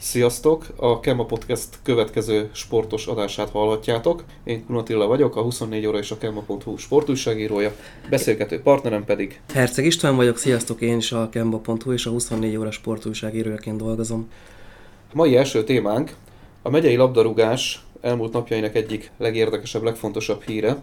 Sziasztok! 0.00 0.66
A 0.76 1.00
Kema 1.00 1.24
Podcast 1.24 1.68
következő 1.82 2.50
sportos 2.52 3.06
adását 3.06 3.50
hallhatjátok. 3.50 4.24
Én 4.44 4.66
Kunatilla 4.66 5.06
vagyok, 5.06 5.36
a 5.36 5.42
24 5.42 5.86
óra 5.86 5.98
és 5.98 6.10
a 6.10 6.18
Kemba.hu 6.18 6.76
sportújságírója, 6.76 7.76
beszélgető 8.10 8.60
partnerem 8.60 9.04
pedig... 9.04 9.40
Herceg 9.54 9.84
István 9.84 10.16
vagyok, 10.16 10.36
sziasztok! 10.36 10.80
Én 10.80 10.96
is 10.96 11.12
a 11.12 11.28
Kemba.hu 11.28 11.92
és 11.92 12.06
a 12.06 12.10
24 12.10 12.56
óra 12.56 12.70
sportújságírójaként 12.70 13.76
dolgozom. 13.76 14.30
A 15.12 15.16
mai 15.16 15.36
első 15.36 15.64
témánk 15.64 16.14
a 16.62 16.70
megyei 16.70 16.96
labdarúgás 16.96 17.84
elmúlt 18.00 18.32
napjainak 18.32 18.74
egyik 18.74 19.10
legérdekesebb, 19.16 19.82
legfontosabb 19.82 20.42
híre. 20.42 20.78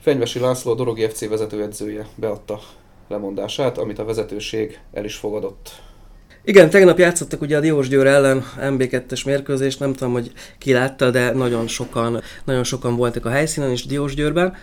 Fenyvesi 0.00 0.38
László, 0.38 0.72
a 0.72 0.74
Dorogi 0.74 1.08
FC 1.08 1.28
vezetőedzője 1.28 2.08
beadta 2.14 2.60
lemondását, 3.08 3.78
amit 3.78 3.98
a 3.98 4.04
vezetőség 4.04 4.80
el 4.92 5.04
is 5.04 5.16
fogadott. 5.16 5.82
Igen, 6.44 6.70
tegnap 6.70 6.98
játszottak 6.98 7.40
ugye 7.40 7.56
a 7.56 7.60
Diós 7.60 7.88
Győr 7.88 8.06
ellen 8.06 8.44
MB2-es 8.60 9.24
mérkőzést, 9.24 9.80
nem 9.80 9.92
tudom, 9.92 10.12
hogy 10.12 10.32
ki 10.58 10.72
látta, 10.72 11.10
de 11.10 11.32
nagyon 11.32 11.66
sokan, 11.66 12.22
nagyon 12.44 12.64
sokan 12.64 12.96
voltak 12.96 13.26
a 13.26 13.30
helyszínen 13.30 13.70
is 13.70 13.86
Diós 13.86 14.14
Győrben. 14.14 14.54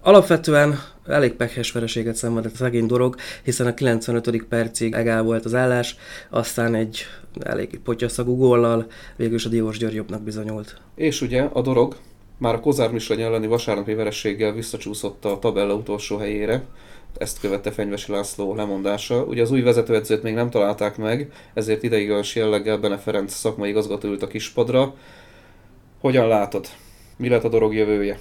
Alapvetően 0.00 0.80
elég 1.06 1.32
pekhes 1.32 1.72
vereséget 1.72 2.14
szenvedett 2.14 2.54
szegény 2.54 2.86
dolog, 2.86 3.16
hiszen 3.42 3.66
a 3.66 3.74
95. 3.74 4.44
percig 4.48 4.94
egál 4.94 5.22
volt 5.22 5.44
az 5.44 5.54
állás, 5.54 5.96
aztán 6.30 6.74
egy 6.74 7.06
elég 7.40 7.80
potyaszagú 7.84 8.36
góllal 8.36 8.86
végül 9.16 9.34
is 9.34 9.44
a 9.44 9.48
Diós 9.48 9.78
Győr 9.78 9.94
jobbnak 9.94 10.22
bizonyult. 10.22 10.76
És 10.94 11.20
ugye 11.20 11.42
a 11.52 11.60
dorog 11.60 11.96
már 12.38 12.54
a 12.54 12.60
Kozár 12.60 12.90
Mislany 12.90 13.20
elleni 13.20 13.46
vasárnapi 13.46 13.94
verességgel 13.94 14.52
visszacsúszott 14.52 15.24
a 15.24 15.38
tabella 15.38 15.74
utolsó 15.74 16.16
helyére, 16.16 16.64
ezt 17.18 17.40
követte 17.40 17.70
Fenyvesi 17.70 18.12
László 18.12 18.54
lemondása. 18.54 19.22
Ugye 19.22 19.42
az 19.42 19.50
új 19.50 19.60
vezetőedzőt 19.60 20.22
még 20.22 20.34
nem 20.34 20.50
találták 20.50 20.96
meg, 20.96 21.32
ezért 21.54 21.82
ideiglenes 21.82 22.34
jelleggel 22.34 22.78
Bene 22.78 22.98
Ferenc 22.98 23.34
szakmai 23.34 23.68
igazgató 23.68 24.08
ült 24.08 24.22
a 24.22 24.26
kispadra. 24.26 24.94
Hogyan 26.00 26.28
látod? 26.28 26.66
Mi 27.16 27.28
lett 27.28 27.44
a 27.44 27.48
dolog 27.48 27.74
jövője? 27.74 28.18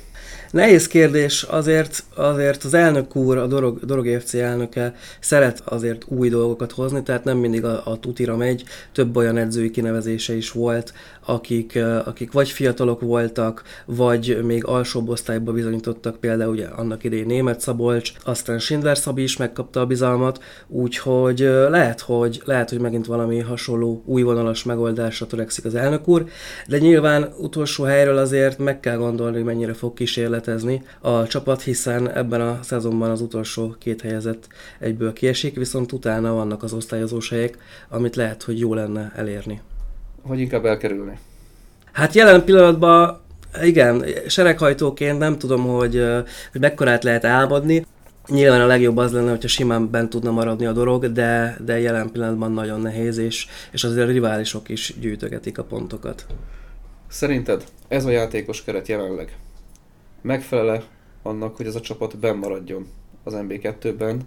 Nehéz 0.52 0.88
kérdés, 0.88 1.44
azért, 1.44 2.04
azért 2.16 2.64
az 2.64 2.74
elnök 2.74 3.16
úr, 3.16 3.38
a 3.38 3.48
Dorog, 3.48 3.86
Dorog 3.86 4.08
FC 4.20 4.34
elnöke 4.34 4.96
szeret 5.20 5.62
azért 5.66 6.06
új 6.08 6.30
dolgokat 6.30 6.72
hozni, 6.72 7.04
tehát 7.04 7.24
nem 7.24 7.38
mindig 7.38 7.66
a, 7.66 7.82
a 7.86 8.00
tutira 8.00 8.36
megy, 8.36 8.64
több 8.92 9.16
olyan 9.16 9.38
edzői 9.38 9.72
kinevezése 9.72 10.36
is 10.36 10.52
volt, 10.52 10.94
akik, 11.26 11.80
akik 12.06 12.32
vagy 12.32 12.50
fiatalok 12.50 13.02
voltak, 13.02 13.64
vagy 13.86 14.40
még 14.44 14.66
alsóbb 14.66 15.10
osztályba 15.10 15.52
bizonyítottak, 15.52 16.20
például 16.20 16.52
ugye 16.52 16.66
annak 16.66 17.04
idején 17.04 17.26
Német 17.26 17.60
Szabolcs, 17.60 18.12
aztán 18.24 18.60
Schindler 18.60 18.98
Szabi 18.98 19.24
is 19.24 19.38
megkapta 19.38 19.80
a 19.80 19.86
bizalmat, 19.86 20.44
úgyhogy 20.68 21.40
lehet, 21.70 22.02
hogy, 22.02 22.42
lehet, 22.46 22.70
hogy 22.70 22.80
megint 22.80 23.06
valami 23.06 23.40
hasonló 23.40 24.04
újvonalas 24.06 24.64
megoldásra 24.64 25.28
törekszik 25.28 25.66
az 25.66 25.76
elnök 25.76 26.08
úr, 26.08 26.26
de 26.68 26.78
nyilván 26.78 27.34
utolsó 27.38 27.84
helyről 27.84 28.18
azért 28.18 28.58
meg 28.58 28.80
kell 28.80 28.98
gondolni, 28.98 29.36
hogy 29.36 29.46
mennyire 29.46 29.74
fog 29.74 29.94
kísérletezni 30.38 30.84
a 31.00 31.28
csapat, 31.28 31.62
hiszen 31.62 32.12
ebben 32.12 32.42
a 32.42 32.60
szezonban 32.64 33.10
az 33.10 33.22
utolsó 33.22 33.76
két 33.80 34.02
helyezett 34.02 34.48
egyből 34.80 35.14
kiesik, 35.14 35.56
viszont 35.56 35.92
utána 35.92 36.34
vannak 36.34 36.64
az 36.64 36.74
osztályozós 36.74 37.30
helyek, 37.30 37.58
amit 37.90 38.16
lehet, 38.16 38.44
hogy 38.44 38.60
jó 38.60 38.74
lenne 38.74 39.12
elérni 39.16 39.62
hogy 40.22 40.40
inkább 40.40 40.66
elkerülni? 40.66 41.18
Hát 41.92 42.14
jelen 42.14 42.44
pillanatban 42.44 43.20
igen, 43.64 44.06
sereghajtóként 44.28 45.18
nem 45.18 45.38
tudom, 45.38 45.64
hogy, 45.64 46.04
hogy 46.52 46.62
mekkorát 46.62 47.04
lehet 47.04 47.26
álmodni. 47.26 47.86
Nyilván 48.28 48.62
a 48.62 48.66
legjobb 48.66 48.98
az 48.98 49.12
lenne, 49.12 49.30
hogyha 49.30 49.48
simán 49.48 49.90
bent 49.90 50.10
tudna 50.10 50.32
maradni 50.32 50.66
a 50.66 50.72
dolog, 50.72 51.12
de, 51.12 51.58
de 51.66 51.80
jelen 51.80 52.12
pillanatban 52.12 52.52
nagyon 52.52 52.82
nehéz, 52.82 53.18
és, 53.18 53.48
és 53.72 53.84
azért 53.84 54.08
a 54.08 54.12
riválisok 54.12 54.70
is 54.70 54.94
gyűjtögetik 55.00 55.58
a 55.58 55.64
pontokat. 55.64 56.26
Szerinted 57.08 57.64
ez 57.88 58.06
a 58.06 58.10
játékos 58.10 58.64
keret 58.64 58.88
jelenleg 58.88 59.36
megfelele 60.28 60.84
annak, 61.24 61.56
hogy 61.56 61.66
ez 61.66 61.76
a 61.76 61.82
csapat 61.82 62.18
benn 62.18 62.38
maradjon 62.38 62.88
az 63.24 63.34
MB2-ben? 63.38 64.22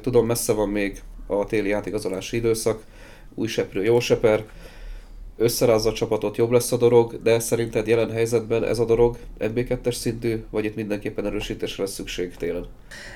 Tudom, 0.00 0.26
messze 0.26 0.52
van 0.52 0.68
még 0.68 1.02
a 1.26 1.44
téli 1.46 1.68
játékozolási 1.68 2.36
időszak, 2.36 2.84
új 3.34 3.46
seprő, 3.46 3.84
jó 3.84 4.00
seper, 4.00 4.44
összerázza 5.38 5.88
a 5.90 5.92
csapatot, 5.92 6.36
jobb 6.36 6.50
lesz 6.50 6.72
a 6.72 6.76
dolog, 6.76 7.22
de 7.22 7.38
szerinted 7.38 7.86
jelen 7.86 8.10
helyzetben 8.10 8.64
ez 8.64 8.78
a 8.78 8.84
dolog 8.84 9.16
MB2-es 9.40 9.94
szintű, 9.94 10.44
vagy 10.50 10.64
itt 10.64 10.74
mindenképpen 10.74 11.26
erősítésre 11.26 11.82
lesz 11.82 11.92
szükség 11.92 12.36
télen? 12.36 12.66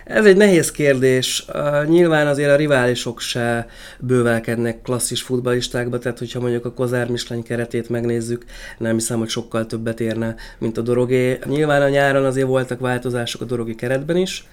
Ez 0.04 0.26
egy 0.26 0.36
nehéz 0.36 0.70
kérdés. 0.70 1.46
Nyilván 1.86 2.26
azért 2.26 2.50
a 2.50 2.56
riválisok 2.56 3.20
se 3.20 3.66
bővelkednek 4.00 4.82
klasszis 4.82 5.22
futballistákba, 5.22 5.98
tehát 5.98 6.18
hogyha 6.18 6.40
mondjuk 6.40 6.64
a 6.64 6.72
Kozár 6.72 7.10
Mislany 7.10 7.42
keretét 7.42 7.88
megnézzük, 7.88 8.44
nem 8.78 8.94
hiszem, 8.94 9.18
hogy 9.18 9.28
sokkal 9.28 9.66
többet 9.66 10.00
érne, 10.00 10.34
mint 10.58 10.78
a 10.78 10.82
Dorogé. 10.82 11.38
Nyilván 11.46 11.82
a 11.82 11.88
nyáron 11.88 12.24
azért 12.24 12.46
voltak 12.46 12.80
változások 12.80 13.40
a 13.40 13.44
Dorogi 13.44 13.74
keretben 13.74 14.16
is, 14.16 14.46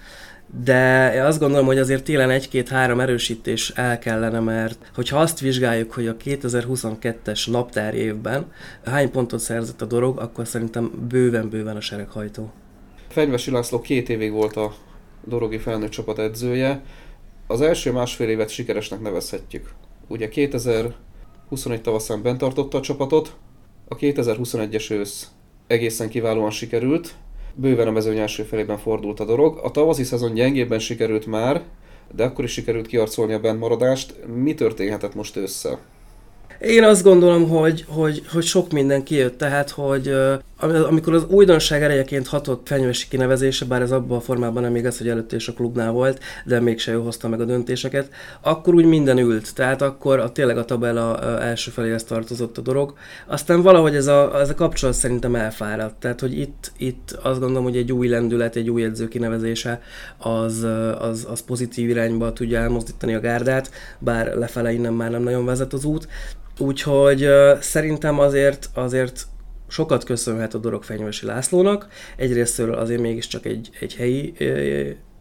de 0.58 1.22
azt 1.24 1.38
gondolom, 1.38 1.66
hogy 1.66 1.78
azért 1.78 2.04
télen 2.04 2.30
egy-két-három 2.30 3.00
erősítés 3.00 3.70
el 3.70 3.98
kellene, 3.98 4.40
mert 4.40 4.90
hogyha 4.94 5.18
azt 5.18 5.40
vizsgáljuk, 5.40 5.92
hogy 5.92 6.06
a 6.06 6.16
2022-es 6.16 7.50
naptár 7.50 7.94
évben 7.94 8.52
hány 8.84 9.10
pontot 9.10 9.40
szerzett 9.40 9.82
a 9.82 9.86
dolog, 9.86 10.18
akkor 10.18 10.46
szerintem 10.46 11.06
bőven-bőven 11.08 11.76
a 11.76 11.80
sereghajtó. 11.80 12.52
Fenyvesi 13.08 13.50
László 13.50 13.80
két 13.80 14.08
évig 14.08 14.32
volt 14.32 14.56
a 14.56 14.74
Dorogi 15.24 15.58
felnőtt 15.58 15.90
csapat 15.90 16.18
edzője. 16.18 16.82
Az 17.46 17.60
első 17.60 17.92
másfél 17.92 18.28
évet 18.28 18.48
sikeresnek 18.48 19.00
nevezhetjük. 19.00 19.70
Ugye 20.08 20.28
2021 20.28 21.80
tavaszán 21.82 22.22
bent 22.22 22.38
tartotta 22.38 22.78
a 22.78 22.80
csapatot, 22.80 23.36
a 23.88 23.96
2021-es 23.96 24.90
ősz 24.90 25.28
egészen 25.66 26.08
kiválóan 26.08 26.50
sikerült, 26.50 27.14
bőven 27.60 27.86
a 27.86 27.90
mezőny 27.90 28.18
első 28.18 28.42
felében 28.42 28.78
fordult 28.78 29.20
a 29.20 29.24
dolog. 29.24 29.60
A 29.62 29.70
tavaszi 29.70 30.04
szezon 30.04 30.34
gyengébben 30.34 30.78
sikerült 30.78 31.26
már, 31.26 31.62
de 32.14 32.24
akkor 32.24 32.44
is 32.44 32.52
sikerült 32.52 32.86
kiarcolni 32.86 33.32
a 33.32 33.40
bentmaradást. 33.40 34.14
Mi 34.42 34.54
történhetett 34.54 35.14
most 35.14 35.36
ősszel? 35.36 35.78
Én 36.60 36.84
azt 36.84 37.02
gondolom, 37.02 37.48
hogy, 37.48 37.84
hogy, 37.88 38.22
hogy 38.32 38.44
sok 38.44 38.70
minden 38.70 39.02
kijött, 39.02 39.38
tehát, 39.38 39.70
hogy 39.70 40.12
amikor 40.60 41.14
az 41.14 41.24
újdonság 41.28 41.82
erejeként 41.82 42.26
hatott 42.26 42.66
fenyvesi 42.66 43.08
kinevezése, 43.08 43.64
bár 43.64 43.82
ez 43.82 43.90
abban 43.90 44.16
a 44.16 44.20
formában 44.20 44.62
nem 44.62 44.76
igaz, 44.76 44.98
hogy 44.98 45.08
előtte 45.08 45.36
is 45.36 45.48
a 45.48 45.52
klubnál 45.52 45.90
volt, 45.90 46.20
de 46.44 46.60
mégse 46.60 46.92
ő 46.92 46.96
hozta 46.96 47.28
meg 47.28 47.40
a 47.40 47.44
döntéseket, 47.44 48.10
akkor 48.40 48.74
úgy 48.74 48.84
minden 48.84 49.18
ült, 49.18 49.54
tehát 49.54 49.82
akkor 49.82 50.18
a, 50.18 50.32
tényleg 50.32 50.58
a 50.58 50.64
tabella 50.64 51.40
első 51.40 51.70
feléhez 51.70 52.04
tartozott 52.04 52.58
a 52.58 52.60
dolog. 52.60 52.94
Aztán 53.26 53.62
valahogy 53.62 53.94
ez 53.94 54.06
a, 54.06 54.40
ez 54.40 54.48
a 54.48 54.54
kapcsolat 54.54 54.94
szerintem 54.94 55.34
elfáradt, 55.34 56.00
tehát 56.00 56.20
hogy 56.20 56.38
itt, 56.38 56.72
itt 56.76 57.18
azt 57.22 57.40
gondolom, 57.40 57.64
hogy 57.64 57.76
egy 57.76 57.92
új 57.92 58.08
lendület, 58.08 58.56
egy 58.56 58.70
új 58.70 58.84
edző 58.84 59.08
kinevezése 59.08 59.82
az, 60.18 60.66
az, 60.98 61.26
az 61.30 61.40
pozitív 61.40 61.88
irányba 61.88 62.32
tudja 62.32 62.58
elmozdítani 62.58 63.14
a 63.14 63.20
gárdát, 63.20 63.70
bár 63.98 64.34
lefele 64.34 64.72
innen 64.72 64.92
már 64.92 65.10
nem 65.10 65.22
nagyon 65.22 65.44
vezet 65.44 65.72
az 65.72 65.84
út, 65.84 66.08
Úgyhogy 66.60 67.28
szerintem 67.60 68.18
azért, 68.18 68.70
azért 68.74 69.26
sokat 69.70 70.04
köszönhet 70.04 70.54
a 70.54 70.58
dolog 70.58 70.82
Fenyvesi 70.82 71.26
Lászlónak. 71.26 71.88
Egyrésztről 72.16 72.74
azért 72.74 73.00
mégiscsak 73.00 73.44
egy, 73.44 73.70
egy 73.80 73.94
helyi 73.94 74.34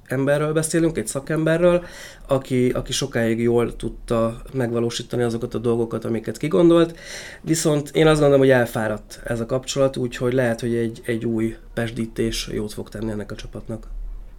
emberről 0.06 0.54
beszélünk, 0.54 0.98
egy 0.98 1.08
szakemberről, 1.08 1.84
aki, 2.28 2.70
aki 2.70 2.92
sokáig 2.92 3.40
jól 3.40 3.76
tudta 3.76 4.42
megvalósítani 4.54 5.24
azokat 5.24 5.54
a 5.54 5.58
dolgokat, 5.58 6.06
amiket 6.06 6.38
kigondolt. 6.38 6.98
Viszont 7.42 7.90
én 7.94 8.08
azt 8.08 8.20
gondolom, 8.20 8.40
hogy 8.40 8.50
elfáradt 8.50 9.22
ez 9.26 9.40
a 9.40 9.46
kapcsolat, 9.46 9.98
úgyhogy 9.98 10.34
lehet, 10.34 10.60
hogy 10.60 10.76
egy, 10.76 11.02
egy 11.06 11.26
új 11.26 11.56
pesdítés 11.74 12.50
jót 12.52 12.74
fog 12.74 12.90
tenni 12.90 13.12
ennek 13.12 13.32
a 13.32 13.36
csapatnak. 13.36 13.88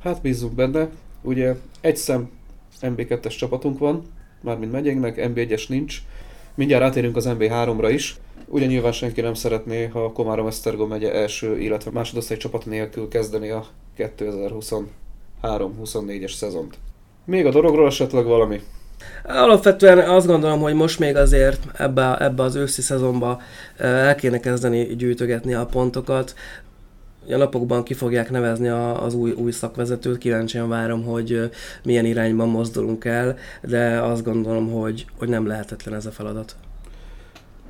Hát 0.03 0.22
bízunk 0.22 0.54
benne. 0.54 0.88
Ugye 1.22 1.54
egy 1.81 1.97
szem 1.97 2.31
MB2-es 2.82 3.37
csapatunk 3.38 3.78
van, 3.78 4.03
mármint 4.41 4.72
megyénknek, 4.72 5.16
MB1-es 5.19 5.69
nincs. 5.69 5.99
Mindjárt 6.55 6.84
átérünk 6.84 7.16
az 7.16 7.28
MB3-ra 7.28 7.88
is. 7.93 8.16
Ugye 8.47 8.67
nyilván 8.67 8.93
senki 8.93 9.20
nem 9.20 9.35
szeretné, 9.35 9.87
ha 9.87 10.05
a 10.05 10.12
Komárom 10.12 10.47
Esztergom 10.47 10.88
megye 10.88 11.12
első, 11.12 11.58
illetve 11.58 11.91
másodosztály 11.91 12.37
csapat 12.37 12.67
nélkül 12.67 13.08
kezdeni 13.08 13.50
a 13.50 13.67
2023-24-es 13.99 16.32
szezont. 16.32 16.79
Még 17.25 17.47
a 17.47 17.50
dologról 17.50 17.87
esetleg 17.87 18.25
valami? 18.25 18.61
Alapvetően 19.25 19.99
azt 19.99 20.26
gondolom, 20.26 20.61
hogy 20.61 20.75
most 20.75 20.99
még 20.99 21.17
azért 21.17 21.81
ebbe, 21.81 22.17
ebbe 22.19 22.43
az 22.43 22.55
őszi 22.55 22.82
szezonba 22.82 23.41
eh, 23.76 24.06
el 24.06 24.14
kéne 24.14 24.41
kezdeni 24.41 24.96
gyűjtögetni 24.96 25.55
a 25.55 25.67
pontokat 25.67 26.35
a 27.28 27.37
napokban 27.37 27.82
ki 27.82 27.94
fogják 27.94 28.31
nevezni 28.31 28.69
a, 28.69 29.05
az 29.05 29.14
új, 29.14 29.31
új 29.31 29.50
szakvezetőt, 29.50 30.19
kíváncsian 30.19 30.69
várom, 30.69 31.05
hogy 31.05 31.50
milyen 31.84 32.05
irányban 32.05 32.49
mozdulunk 32.49 33.05
el, 33.05 33.37
de 33.62 34.00
azt 34.00 34.25
gondolom, 34.25 34.70
hogy, 34.70 35.06
hogy 35.19 35.28
nem 35.28 35.46
lehetetlen 35.46 35.94
ez 35.94 36.06
a 36.06 36.11
feladat. 36.11 36.56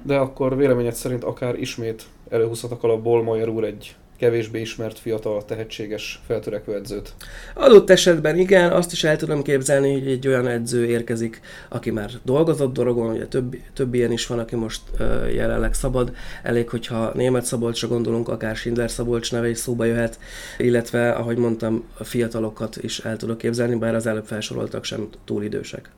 De 0.02 0.16
akkor 0.16 0.56
véleményed 0.56 0.94
szerint 0.94 1.24
akár 1.24 1.58
ismét 1.58 2.06
előhúzhat 2.28 2.70
a 2.70 2.76
kalapból 2.76 3.22
Majer 3.22 3.48
úr 3.48 3.64
egy 3.64 3.94
kevésbé 4.20 4.60
ismert, 4.60 4.98
fiatal, 4.98 5.44
tehetséges, 5.44 6.20
feltörekvő 6.26 6.74
edzőt? 6.74 7.12
Adott 7.54 7.90
esetben 7.90 8.38
igen, 8.38 8.72
azt 8.72 8.92
is 8.92 9.04
el 9.04 9.16
tudom 9.16 9.42
képzelni, 9.42 9.92
hogy 9.92 10.08
egy 10.08 10.26
olyan 10.26 10.46
edző 10.46 10.86
érkezik, 10.86 11.40
aki 11.68 11.90
már 11.90 12.10
dolgozott 12.22 12.72
dorogon, 12.72 13.14
ugye 13.14 13.26
több, 13.26 13.56
több 13.74 13.94
ilyen 13.94 14.12
is 14.12 14.26
van, 14.26 14.38
aki 14.38 14.56
most 14.56 14.80
uh, 14.98 15.34
jelenleg 15.34 15.74
szabad. 15.74 16.12
Elég, 16.42 16.68
hogyha 16.68 17.12
német 17.14 17.44
Szabolcsra 17.44 17.88
gondolunk, 17.88 18.28
akár 18.28 18.56
Schindler 18.56 18.90
Szabolcs 18.90 19.32
neve 19.32 19.48
is 19.48 19.58
szóba 19.58 19.84
jöhet, 19.84 20.18
illetve, 20.58 21.10
ahogy 21.10 21.36
mondtam, 21.36 21.84
a 21.98 22.04
fiatalokat 22.04 22.76
is 22.82 22.98
el 22.98 23.16
tudok 23.16 23.38
képzelni, 23.38 23.74
bár 23.74 23.94
az 23.94 24.06
előbb 24.06 24.26
felsoroltak 24.26 24.84
sem 24.84 25.08
túl 25.24 25.42
idősek. 25.42 25.90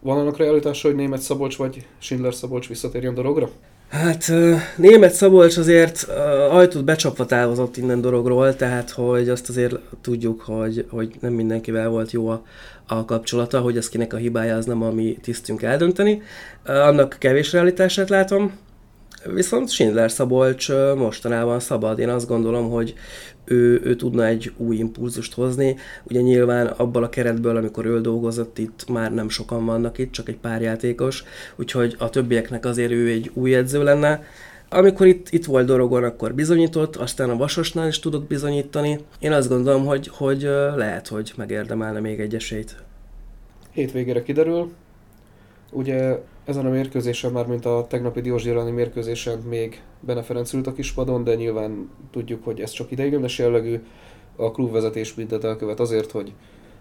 Van 0.00 0.18
annak 0.18 0.36
realitása, 0.36 0.88
hogy 0.88 0.96
német 0.96 1.20
Szabolcs 1.20 1.56
vagy 1.56 1.86
Schindler 1.98 2.34
Szabolcs 2.34 2.68
visszatérjen 2.68 3.14
dorogra? 3.14 3.50
Hát 3.90 4.32
német 4.76 5.12
Szabolcs 5.12 5.56
azért 5.56 6.02
ajtót 6.50 6.84
becsapva 6.84 7.26
távozott 7.26 7.76
innen 7.76 8.00
dologról, 8.00 8.56
tehát 8.56 8.90
hogy 8.90 9.28
azt 9.28 9.48
azért 9.48 9.74
tudjuk, 10.00 10.40
hogy, 10.40 10.86
hogy 10.90 11.14
nem 11.20 11.32
mindenkivel 11.32 11.88
volt 11.88 12.10
jó 12.10 12.28
a, 12.28 12.44
a 12.86 13.04
kapcsolata, 13.04 13.60
hogy 13.60 13.76
ez 13.76 13.88
kinek 13.88 14.12
a 14.12 14.16
hibája, 14.16 14.56
az 14.56 14.66
nem 14.66 14.82
a 14.82 14.90
mi 14.90 15.18
tisztünk 15.22 15.62
eldönteni. 15.62 16.22
Annak 16.64 17.16
kevés 17.18 17.52
realitását 17.52 18.08
látom, 18.08 18.52
Viszont 19.24 19.70
Schindler 19.70 20.10
Szabolcs 20.10 20.68
mostanában 20.96 21.60
szabad. 21.60 21.98
Én 21.98 22.08
azt 22.08 22.26
gondolom, 22.26 22.70
hogy 22.70 22.94
ő, 23.50 23.80
ő 23.84 23.96
tudna 23.96 24.26
egy 24.26 24.52
új 24.56 24.76
impulzust 24.76 25.34
hozni. 25.34 25.76
Ugye 26.02 26.20
nyilván 26.20 26.66
abból 26.66 27.02
a 27.04 27.08
keretből, 27.08 27.56
amikor 27.56 27.86
ő 27.86 28.00
dolgozott, 28.00 28.58
itt 28.58 28.88
már 28.88 29.14
nem 29.14 29.28
sokan 29.28 29.64
vannak 29.64 29.98
itt, 29.98 30.12
csak 30.12 30.28
egy 30.28 30.36
pár 30.36 30.62
játékos, 30.62 31.24
úgyhogy 31.56 31.96
a 31.98 32.10
többieknek 32.10 32.64
azért 32.64 32.90
ő 32.90 33.08
egy 33.08 33.30
új 33.34 33.54
edző 33.54 33.82
lenne. 33.82 34.22
Amikor 34.68 35.06
itt, 35.06 35.28
itt 35.30 35.44
volt 35.44 35.66
Dorogon, 35.66 36.04
akkor 36.04 36.34
bizonyított, 36.34 36.96
aztán 36.96 37.30
a 37.30 37.36
Vasosnál 37.36 37.88
is 37.88 37.98
tudott 37.98 38.26
bizonyítani. 38.26 38.98
Én 39.18 39.32
azt 39.32 39.48
gondolom, 39.48 39.86
hogy, 39.86 40.10
hogy 40.12 40.42
lehet, 40.76 41.08
hogy 41.08 41.32
megérdemelne 41.36 42.00
még 42.00 42.20
egy 42.20 42.34
esélyt. 42.34 42.76
Hétvégére 43.72 44.22
kiderül. 44.22 44.72
Ugye 45.72 46.18
ezen 46.50 46.66
a 46.66 46.70
mérkőzésen, 46.70 47.32
már 47.32 47.46
mint 47.46 47.66
a 47.66 47.86
tegnapi 47.88 48.20
Diósgyőrani 48.20 48.70
mérkőzésen 48.70 49.38
még 49.38 49.82
Bene 50.00 50.22
Ferenc 50.22 50.52
ült 50.52 50.66
a 50.66 50.72
kispadon, 50.72 51.24
de 51.24 51.34
nyilván 51.34 51.90
tudjuk, 52.10 52.44
hogy 52.44 52.60
ez 52.60 52.70
csak 52.70 52.90
ideiglenes 52.90 53.38
jellegű. 53.38 53.80
A 54.36 54.50
klubvezetés 54.50 55.14
mindent 55.14 55.44
elkövet 55.44 55.80
azért, 55.80 56.10
hogy 56.10 56.32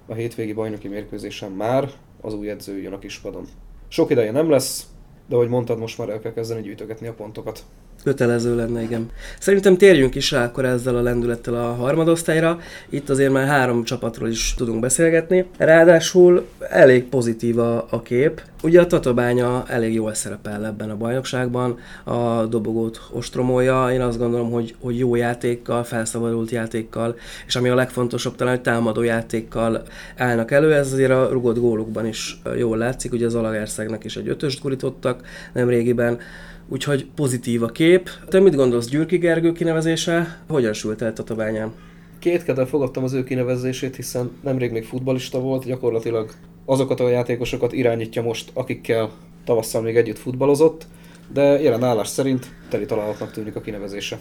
a 0.05 0.13
hétvégi 0.13 0.53
bajnoki 0.53 0.87
mérkőzésen 0.87 1.51
már 1.51 1.91
az 2.21 2.33
új 2.33 2.49
edző 2.49 2.81
jön 2.81 2.93
a 2.93 2.99
kispadon. 2.99 3.45
Sok 3.87 4.09
ideje 4.09 4.31
nem 4.31 4.49
lesz, 4.49 4.87
de 5.27 5.35
ahogy 5.35 5.49
mondtad, 5.49 5.79
most 5.79 5.97
már 5.97 6.09
el 6.09 6.19
kell 6.19 6.33
kezdeni 6.33 6.61
gyűjtögetni 6.61 7.07
a 7.07 7.13
pontokat. 7.13 7.63
Kötelező 8.03 8.55
lenne, 8.55 8.81
igen. 8.81 9.09
Szerintem 9.39 9.77
térjünk 9.77 10.15
is 10.15 10.31
rá 10.31 10.43
akkor 10.45 10.65
ezzel 10.65 10.95
a 10.95 11.01
lendülettel 11.01 11.53
a 11.53 11.73
harmadosztályra. 11.73 12.59
Itt 12.89 13.09
azért 13.09 13.31
már 13.31 13.47
három 13.47 13.83
csapatról 13.83 14.29
is 14.29 14.53
tudunk 14.53 14.79
beszélgetni. 14.79 15.45
Ráadásul 15.57 16.47
elég 16.69 17.03
pozitív 17.03 17.59
a, 17.59 17.87
a 17.89 18.01
kép. 18.01 18.41
Ugye 18.63 18.81
a 18.81 18.87
Tatabánya 18.87 19.63
elég 19.67 19.93
jól 19.93 20.13
szerepel 20.13 20.65
ebben 20.65 20.89
a 20.89 20.97
bajnokságban, 20.97 21.77
a 22.03 22.45
dobogót 22.45 23.01
ostromolja. 23.11 23.91
Én 23.91 24.01
azt 24.01 24.17
gondolom, 24.17 24.51
hogy, 24.51 24.75
hogy 24.79 24.97
jó 24.97 25.15
játékkal, 25.15 25.83
felszabadult 25.83 26.51
játékkal, 26.51 27.15
és 27.47 27.55
ami 27.55 27.69
a 27.69 27.75
legfontosabb, 27.75 28.35
talán, 28.35 28.53
hogy 28.53 28.63
támadó 28.63 29.01
játékkal 29.01 29.83
állnak 30.17 30.51
elő. 30.51 30.73
Ez 30.73 30.93
azért 30.93 31.11
a 31.11 31.29
rugott 31.31 31.59
gólukban 31.59 32.05
is 32.05 32.41
jól 32.57 32.77
látszik. 32.77 33.13
Ugye 33.13 33.25
az 33.25 33.35
Alagerszegnek 33.35 34.03
is 34.03 34.17
egy 34.17 34.27
ötöst 34.27 34.61
gurítottak 34.61 35.21
nemrégiben 35.53 36.19
úgyhogy 36.67 37.07
pozitív 37.15 37.63
a 37.63 37.67
kép. 37.67 38.09
Te 38.27 38.39
mit 38.39 38.55
gondolsz 38.55 38.87
Gyürki 38.87 39.17
Gergő 39.17 39.51
kinevezése? 39.51 40.39
Hogyan 40.47 40.73
sült 40.73 41.01
el 41.01 41.13
Tatabányán? 41.13 41.71
Kétkedel 42.19 42.65
fogadtam 42.65 43.03
az 43.03 43.13
ő 43.13 43.23
kinevezését, 43.23 43.95
hiszen 43.95 44.31
nemrég 44.43 44.71
még 44.71 44.85
futbalista 44.85 45.39
volt, 45.39 45.65
gyakorlatilag 45.65 46.31
azokat 46.65 46.99
a 46.99 47.09
játékosokat 47.09 47.73
irányítja 47.73 48.21
most, 48.21 48.51
akikkel 48.53 49.11
tavasszal 49.45 49.81
még 49.81 49.95
együtt 49.95 50.17
futballozott, 50.17 50.87
de 51.33 51.61
jelen 51.61 51.83
állás 51.83 52.07
szerint 52.07 52.47
teli 52.69 52.85
találatnak 52.85 53.31
tűnik 53.31 53.55
a 53.55 53.61
kinevezése. 53.61 54.19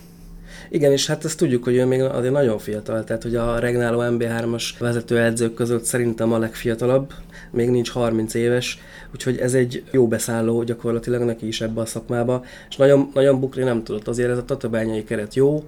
Igen, 0.71 0.93
és 0.93 1.07
hát 1.07 1.25
ezt 1.25 1.39
tudjuk, 1.39 1.65
hogy 1.65 1.77
ő 1.77 1.87
még 1.87 2.03
azért 2.03 2.33
nagyon 2.33 2.59
fiatal, 2.59 3.05
tehát 3.05 3.23
hogy 3.23 3.35
a 3.35 3.59
regnáló 3.59 4.01
MB3-as 4.03 4.65
vezetőedzők 4.79 5.55
között 5.55 5.85
szerintem 5.85 6.33
a 6.33 6.39
legfiatalabb, 6.39 7.13
még 7.51 7.69
nincs 7.71 7.91
30 7.91 8.35
éves, 8.35 8.79
úgyhogy 9.13 9.39
ez 9.39 9.55
egy 9.55 9.85
jó 9.91 10.09
beszálló 10.09 10.63
gyakorlatilag 10.63 11.23
neki 11.23 11.47
is 11.47 11.61
ebbe 11.61 11.81
a 11.81 11.87
szakmába, 11.87 12.45
és 12.69 12.77
nagyon, 12.77 13.11
nagyon 13.15 13.41
bukni 13.41 13.63
nem 13.63 13.83
tudott, 13.85 14.09
azért 14.09 14.31
ez 14.31 14.39
a 14.39 14.45
tatabányai 14.45 15.05
keret 15.05 15.35
jó, 15.35 15.65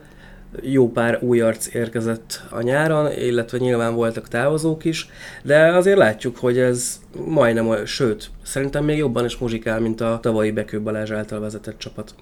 jó 0.62 0.91
pár 0.91 1.19
új 1.23 1.41
arc 1.41 1.75
érkezett 1.75 2.43
a 2.50 2.62
nyáron, 2.62 3.12
illetve 3.12 3.58
nyilván 3.58 3.94
voltak 3.94 4.29
távozók 4.29 4.85
is, 4.85 5.08
de 5.43 5.73
azért 5.73 5.99
látjuk, 5.99 6.37
hogy 6.37 6.58
ez 6.58 7.00
majdnem 7.26 7.85
sőt, 7.85 8.31
szerintem 8.43 8.85
még 8.85 8.97
jobban 8.97 9.25
is 9.25 9.38
muzsikál, 9.38 9.81
mint 9.81 10.00
a 10.00 10.19
tavalyi 10.23 10.50
Bekő 10.50 10.81
Balázs 10.81 11.11
által 11.11 11.41
vezetett 11.41 11.79
csapat. 11.79 12.14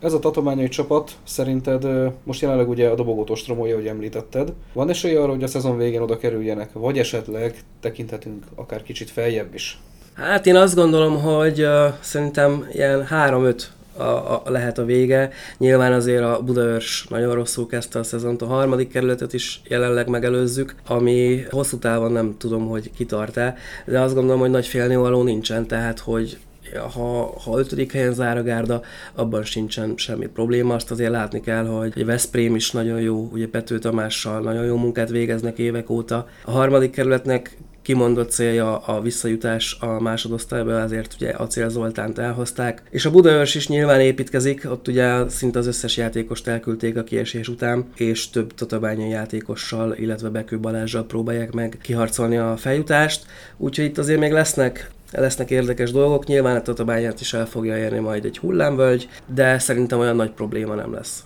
Ez 0.00 0.12
a 0.12 0.18
tatományai 0.18 0.68
csapat 0.68 1.10
szerinted 1.24 1.86
most 2.22 2.40
jelenleg 2.40 2.68
ugye 2.68 2.88
a 2.88 2.94
dobogót 2.94 3.30
ostromolja, 3.30 3.74
hogy 3.74 3.86
említetted. 3.86 4.52
Van 4.72 4.88
esély 4.88 5.14
arra, 5.14 5.30
hogy 5.30 5.42
a 5.42 5.46
szezon 5.46 5.76
végén 5.76 6.00
oda 6.00 6.16
kerüljenek, 6.16 6.72
vagy 6.72 6.98
esetleg 6.98 7.54
tekinthetünk 7.80 8.44
akár 8.54 8.82
kicsit 8.82 9.10
feljebb 9.10 9.54
is? 9.54 9.78
Hát 10.14 10.46
én 10.46 10.56
azt 10.56 10.74
gondolom, 10.74 11.22
hogy 11.22 11.62
uh, 11.62 11.86
szerintem 12.00 12.68
ilyen 12.72 13.06
3-5 13.10 13.62
a, 13.96 14.02
a, 14.02 14.42
lehet 14.46 14.78
a 14.78 14.84
vége. 14.84 15.30
Nyilván 15.58 15.92
azért 15.92 16.22
a 16.22 16.40
Budaörs 16.42 17.06
nagyon 17.08 17.34
rosszul 17.34 17.66
kezdte 17.66 17.98
a 17.98 18.02
szezont, 18.02 18.42
a 18.42 18.46
harmadik 18.46 18.88
kerületet 18.88 19.32
is 19.32 19.60
jelenleg 19.68 20.08
megelőzzük, 20.08 20.74
ami 20.86 21.44
hosszú 21.50 21.78
távon 21.78 22.12
nem 22.12 22.34
tudom, 22.38 22.68
hogy 22.68 22.90
kitart-e, 22.96 23.56
de 23.84 24.00
azt 24.00 24.14
gondolom, 24.14 24.40
hogy 24.40 24.50
nagy 24.50 24.66
félnivaló 24.66 25.22
nincsen, 25.22 25.66
tehát 25.66 25.98
hogy 25.98 26.38
ha, 26.78 27.34
ha 27.44 27.58
ötödik 27.58 27.92
helyen 27.92 28.12
zár 28.12 28.36
a 28.38 28.42
gárda, 28.42 28.82
abban 29.14 29.44
sincsen 29.44 29.92
semmi 29.96 30.26
probléma. 30.26 30.74
Azt 30.74 30.90
azért 30.90 31.10
látni 31.10 31.40
kell, 31.40 31.66
hogy 31.66 31.92
egy 31.96 32.04
Veszprém 32.04 32.54
is 32.54 32.70
nagyon 32.70 33.00
jó, 33.00 33.28
ugye 33.32 33.48
Pető 33.48 33.78
Tamással 33.78 34.40
nagyon 34.40 34.64
jó 34.64 34.76
munkát 34.76 35.10
végeznek 35.10 35.58
évek 35.58 35.90
óta. 35.90 36.26
A 36.44 36.50
harmadik 36.50 36.90
kerületnek 36.90 37.56
kimondott 37.82 38.30
célja 38.30 38.78
a 38.78 39.00
visszajutás 39.00 39.76
a 39.80 40.00
másodosztályba, 40.00 40.80
ezért 40.80 41.14
ugye 41.14 41.30
Acél 41.30 41.68
Zoltánt 41.68 42.18
elhozták. 42.18 42.82
És 42.90 43.04
a 43.04 43.10
Budaörs 43.10 43.54
is 43.54 43.68
nyilván 43.68 44.00
építkezik, 44.00 44.70
ott 44.70 44.88
ugye 44.88 45.28
szinte 45.28 45.58
az 45.58 45.66
összes 45.66 45.96
játékost 45.96 46.48
elküldték 46.48 46.96
a 46.96 47.04
kiesés 47.04 47.48
után, 47.48 47.84
és 47.96 48.30
több 48.30 48.54
tatabányai 48.54 49.08
játékossal, 49.08 49.94
illetve 49.94 50.28
Bekő 50.28 50.58
Balázsral 50.58 51.04
próbálják 51.04 51.52
meg 51.52 51.78
kiharcolni 51.82 52.36
a 52.36 52.56
feljutást. 52.56 53.26
Úgyhogy 53.56 53.84
itt 53.84 53.98
azért 53.98 54.20
még 54.20 54.32
lesznek 54.32 54.90
lesznek 55.12 55.50
érdekes 55.50 55.92
dolgok, 55.92 56.26
nyilván 56.26 56.56
a 56.56 56.62
tatabányát 56.62 57.20
is 57.20 57.32
el 57.32 57.46
fogja 57.46 57.76
érni 57.78 57.98
majd 57.98 58.24
egy 58.24 58.38
hullámvölgy, 58.38 59.08
de 59.34 59.58
szerintem 59.58 59.98
olyan 59.98 60.16
nagy 60.16 60.30
probléma 60.30 60.74
nem 60.74 60.92
lesz. 60.92 61.24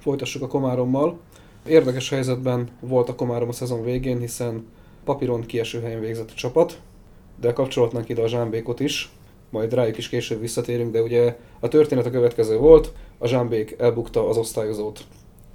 Folytassuk 0.00 0.42
a 0.42 0.46
Komárommal. 0.46 1.18
Érdekes 1.66 2.10
helyzetben 2.10 2.68
volt 2.80 3.08
a 3.08 3.14
Komárom 3.14 3.48
a 3.48 3.52
szezon 3.52 3.84
végén, 3.84 4.18
hiszen 4.18 4.66
papíron 5.08 5.40
kieső 5.40 5.80
helyen 5.80 6.00
végzett 6.00 6.30
a 6.30 6.34
csapat, 6.34 6.80
de 7.40 7.52
kapcsolatnánk 7.52 8.08
ide 8.08 8.22
a 8.22 8.28
Zsámbékot 8.28 8.80
is, 8.80 9.10
majd 9.50 9.74
rájuk 9.74 9.98
is 9.98 10.08
később 10.08 10.40
visszatérünk, 10.40 10.92
de 10.92 11.02
ugye 11.02 11.36
a 11.60 11.68
történet 11.68 12.06
a 12.06 12.10
következő 12.10 12.56
volt, 12.58 12.92
a 13.18 13.26
Zsámbék 13.26 13.74
elbukta 13.78 14.28
az 14.28 14.36
osztályozót 14.36 15.04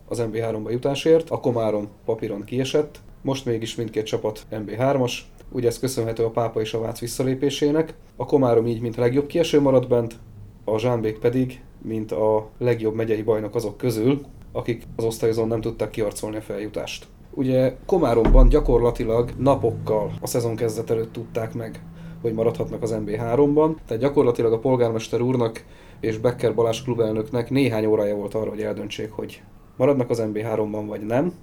az 0.08 0.24
MB3-ba 0.32 0.72
jutásért, 0.72 1.30
a 1.30 1.40
Komárom 1.40 1.88
papíron 2.06 2.44
kiesett, 2.44 3.00
most 3.22 3.46
mégis 3.46 3.76
mindkét 3.76 4.06
csapat 4.06 4.46
MB3-as, 4.52 5.14
ugye 5.52 5.68
ez 5.68 5.80
köszönhető 5.80 6.24
a 6.24 6.30
Pápa 6.30 6.62
és 6.62 6.74
a 6.74 6.80
Vác 6.80 7.00
visszalépésének, 7.00 7.94
a 8.16 8.26
Komárom 8.26 8.68
így, 8.68 8.82
mint 8.82 8.98
a 8.98 9.02
legjobb 9.02 9.28
kieső 9.28 9.62
maradt 9.62 9.88
bent, 9.88 10.16
a 10.64 10.80
Zsámbék 10.80 11.20
pedig, 11.20 11.62
mint 11.82 12.12
a 12.12 12.50
legjobb 12.58 12.96
megyei 12.96 13.22
bajnok 13.22 13.56
azok 13.56 13.78
közül, 13.78 14.22
akik 14.52 14.84
az 14.96 15.04
osztályozón 15.04 15.48
nem 15.48 15.62
tudták 15.62 15.90
kiarcolni 15.90 16.38
a 16.38 16.42
feljutást. 16.42 17.08
Ugye 17.36 17.76
Komáromban 17.86 18.50
gyakorlatilag 18.50 19.30
napokkal 19.38 20.12
a 20.22 20.28
szezon 20.28 20.56
kezdet 20.56 20.90
előtt 20.90 21.14
tudták 21.14 21.54
meg, 21.54 21.84
hogy 22.22 22.34
maradhatnak 22.34 22.82
az 22.82 22.96
MB3-ban, 23.06 23.76
tehát 23.88 24.02
gyakorlatilag 24.02 24.54
a 24.54 24.60
polgármester 24.60 25.22
úrnak 25.22 25.64
és 26.00 26.18
Becker 26.18 26.56
Balázs 26.56 26.82
klubelnöknek 26.82 27.50
néhány 27.50 27.86
órája 27.86 28.16
volt 28.16 28.34
arra, 28.34 28.50
hogy 28.50 28.62
eldöntsék, 28.62 29.12
hogy 29.12 29.42
maradnak 29.78 30.10
az 30.10 30.24
MB3-ban 30.26 30.84
vagy 30.88 31.02
nem 31.02 31.34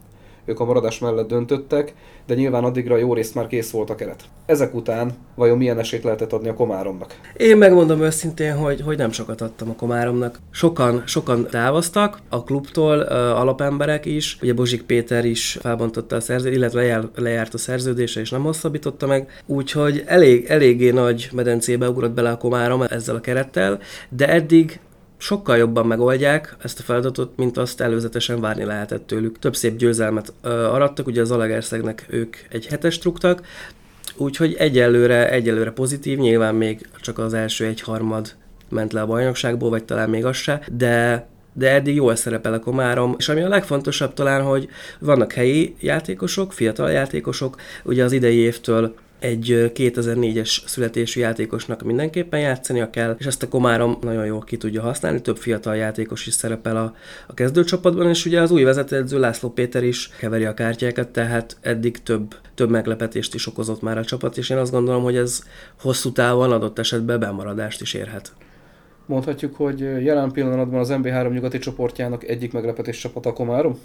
ők 0.50 0.60
a 0.60 0.64
maradás 0.64 0.98
mellett 0.98 1.28
döntöttek, 1.28 1.94
de 2.26 2.34
nyilván 2.34 2.64
addigra 2.64 2.96
jó 2.96 3.14
részt 3.14 3.34
már 3.34 3.46
kész 3.46 3.70
volt 3.70 3.90
a 3.90 3.94
keret. 3.94 4.24
Ezek 4.46 4.74
után 4.74 5.12
vajon 5.34 5.58
milyen 5.58 5.78
esélyt 5.78 6.04
lehetett 6.04 6.32
adni 6.32 6.48
a 6.48 6.54
Komáromnak? 6.54 7.14
Én 7.36 7.56
megmondom 7.56 8.00
őszintén, 8.00 8.56
hogy, 8.56 8.80
hogy 8.80 8.96
nem 8.96 9.12
sokat 9.12 9.40
adtam 9.40 9.70
a 9.70 9.74
Komáromnak. 9.74 10.38
Sokan, 10.50 11.02
sokan 11.06 11.46
távoztak 11.50 12.18
a 12.28 12.44
klubtól, 12.44 13.00
alapemberek 13.00 14.06
is, 14.06 14.38
ugye 14.42 14.54
Bozsik 14.54 14.82
Péter 14.82 15.24
is 15.24 15.58
felbontotta 15.60 16.16
a 16.16 16.20
szerződést, 16.20 16.56
illetve 16.56 17.08
lejárt 17.14 17.54
a 17.54 17.58
szerződése 17.58 18.20
és 18.20 18.30
nem 18.30 18.42
hosszabbította 18.42 19.06
meg, 19.06 19.42
úgyhogy 19.46 20.02
elég, 20.06 20.44
eléggé 20.48 20.90
nagy 20.90 21.28
medencébe 21.32 21.88
ugrott 21.88 22.12
bele 22.12 22.30
a 22.30 22.36
Komárom 22.36 22.82
ezzel 22.82 23.14
a 23.14 23.20
kerettel, 23.20 23.78
de 24.08 24.28
eddig 24.28 24.80
sokkal 25.20 25.56
jobban 25.56 25.86
megoldják 25.86 26.56
ezt 26.62 26.78
a 26.78 26.82
feladatot, 26.82 27.36
mint 27.36 27.56
azt 27.56 27.80
előzetesen 27.80 28.40
várni 28.40 28.64
lehetett 28.64 29.06
tőlük. 29.06 29.38
Több 29.38 29.56
szép 29.56 29.76
győzelmet 29.76 30.32
arattak, 30.42 31.06
ugye 31.06 31.20
az 31.20 31.30
Alagerszegnek 31.30 32.06
ők 32.08 32.36
egy 32.48 32.66
hetes 32.66 32.98
truktak, 32.98 33.46
úgyhogy 34.16 34.54
egyelőre, 34.58 35.30
egyelőre 35.30 35.70
pozitív, 35.70 36.18
nyilván 36.18 36.54
még 36.54 36.88
csak 37.00 37.18
az 37.18 37.34
első 37.34 37.64
egy 37.64 37.80
harmad 37.80 38.34
ment 38.68 38.92
le 38.92 39.00
a 39.00 39.06
bajnokságból, 39.06 39.70
vagy 39.70 39.84
talán 39.84 40.10
még 40.10 40.24
az 40.24 40.36
se, 40.36 40.62
de 40.72 41.28
de 41.52 41.70
eddig 41.70 41.94
jól 41.94 42.16
szerepel 42.16 42.52
a 42.52 42.58
Komárom, 42.58 43.14
és 43.18 43.28
ami 43.28 43.42
a 43.42 43.48
legfontosabb 43.48 44.14
talán, 44.14 44.42
hogy 44.42 44.68
vannak 44.98 45.32
helyi 45.32 45.74
játékosok, 45.80 46.52
fiatal 46.52 46.90
játékosok, 46.90 47.56
ugye 47.84 48.04
az 48.04 48.12
idei 48.12 48.36
évtől 48.36 48.94
egy 49.20 49.72
2004-es 49.74 50.58
születésű 50.66 51.20
játékosnak 51.20 51.82
mindenképpen 51.82 52.40
játszania 52.40 52.90
kell, 52.90 53.16
és 53.18 53.26
ezt 53.26 53.42
a 53.42 53.48
Komárom 53.48 53.98
nagyon 54.00 54.24
jól 54.24 54.40
ki 54.40 54.56
tudja 54.56 54.82
használni, 54.82 55.20
több 55.20 55.36
fiatal 55.36 55.76
játékos 55.76 56.26
is 56.26 56.34
szerepel 56.34 56.76
a, 56.76 56.94
a 57.26 57.34
kezdőcsapatban, 57.34 58.08
és 58.08 58.26
ugye 58.26 58.40
az 58.40 58.50
új 58.50 58.62
vezetőedző 58.62 59.18
László 59.18 59.50
Péter 59.50 59.84
is 59.84 60.10
keveri 60.18 60.44
a 60.44 60.54
kártyákat, 60.54 61.08
tehát 61.08 61.56
eddig 61.60 62.02
több, 62.02 62.34
több 62.54 62.70
meglepetést 62.70 63.34
is 63.34 63.46
okozott 63.46 63.82
már 63.82 63.98
a 63.98 64.04
csapat, 64.04 64.36
és 64.36 64.50
én 64.50 64.56
azt 64.56 64.72
gondolom, 64.72 65.02
hogy 65.02 65.16
ez 65.16 65.42
hosszú 65.80 66.12
távon 66.12 66.52
adott 66.52 66.78
esetben 66.78 67.20
bemaradást 67.20 67.80
is 67.80 67.94
érhet. 67.94 68.32
Mondhatjuk, 69.10 69.56
hogy 69.56 69.80
jelen 69.80 70.30
pillanatban 70.30 70.80
az 70.80 70.92
MB3 70.92 71.32
nyugati 71.32 71.58
csoportjának 71.58 72.24
egyik 72.24 72.52
meglepetés 72.52 72.98
csapat 72.98 73.26
a 73.26 73.32
Komárom? 73.32 73.78